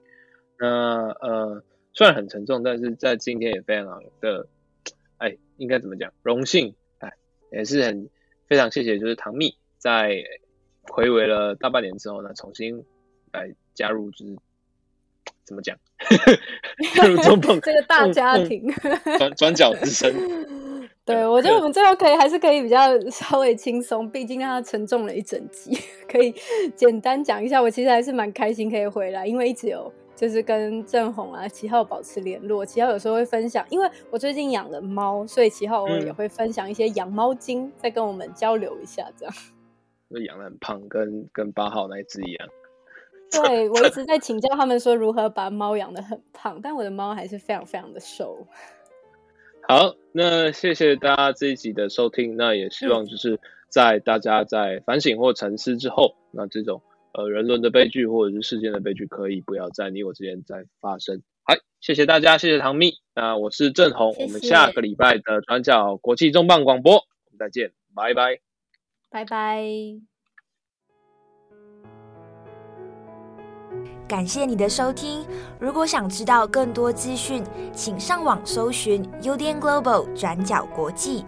[0.58, 1.62] 那呃。
[2.00, 4.48] 虽然很沉重，但是在今天也非常好的，
[5.18, 6.14] 哎，应该怎么讲？
[6.24, 7.12] 荣幸，哎，
[7.52, 8.10] 也是很
[8.48, 10.24] 非常谢谢，就是唐蜜在
[10.84, 12.86] 回违了大半年之后呢，重新
[13.34, 14.38] 来加入，就是
[15.44, 15.78] 怎么讲？
[16.96, 18.72] 加入中 棒这个大家庭，
[19.20, 20.10] 转转角之声。
[21.04, 25.78] 对，我觉得我们最后可以还是可以比较稍微轻松，毕竟让它沉重了一整集，
[26.10, 26.34] 可以
[26.78, 27.62] 简单讲一下。
[27.62, 29.94] 我其实还是蛮开心可以回来，因为一直有。
[30.20, 39.34] 就是跟正红啊、七号保持联络，七号有时候会分享，因为我最近养了猫，所以七号偶尔也会分享一些养猫经，再跟我们交流一下，这样。
[40.12, 42.50] 就养的很胖，跟跟八号那一只一样。
[43.32, 48.46] 对，我一直在请教他们说如何把猫养的很胖，但我的猫还是非常非常的瘦。
[49.70, 53.40] 好，那谢谢大家这一集的收听，那也希望就是
[53.70, 56.82] 在大家在反省或沉思之后，那这种。
[57.14, 61.22] 呃，人伦的悲剧或者是事件的悲剧，可以不要在你我之间再发生。
[61.44, 62.94] 好，谢谢大家，谢谢唐蜜。
[63.16, 68.40] 那我是郑红，谢谢，我们下个礼拜的转角国际重磅广播，我们再见，拜拜，
[69.10, 69.66] 拜拜。
[74.08, 75.24] 感谢你的收听。
[75.60, 81.26] 如果想知道更多资讯，请上网搜寻 UDN Global 转角国际。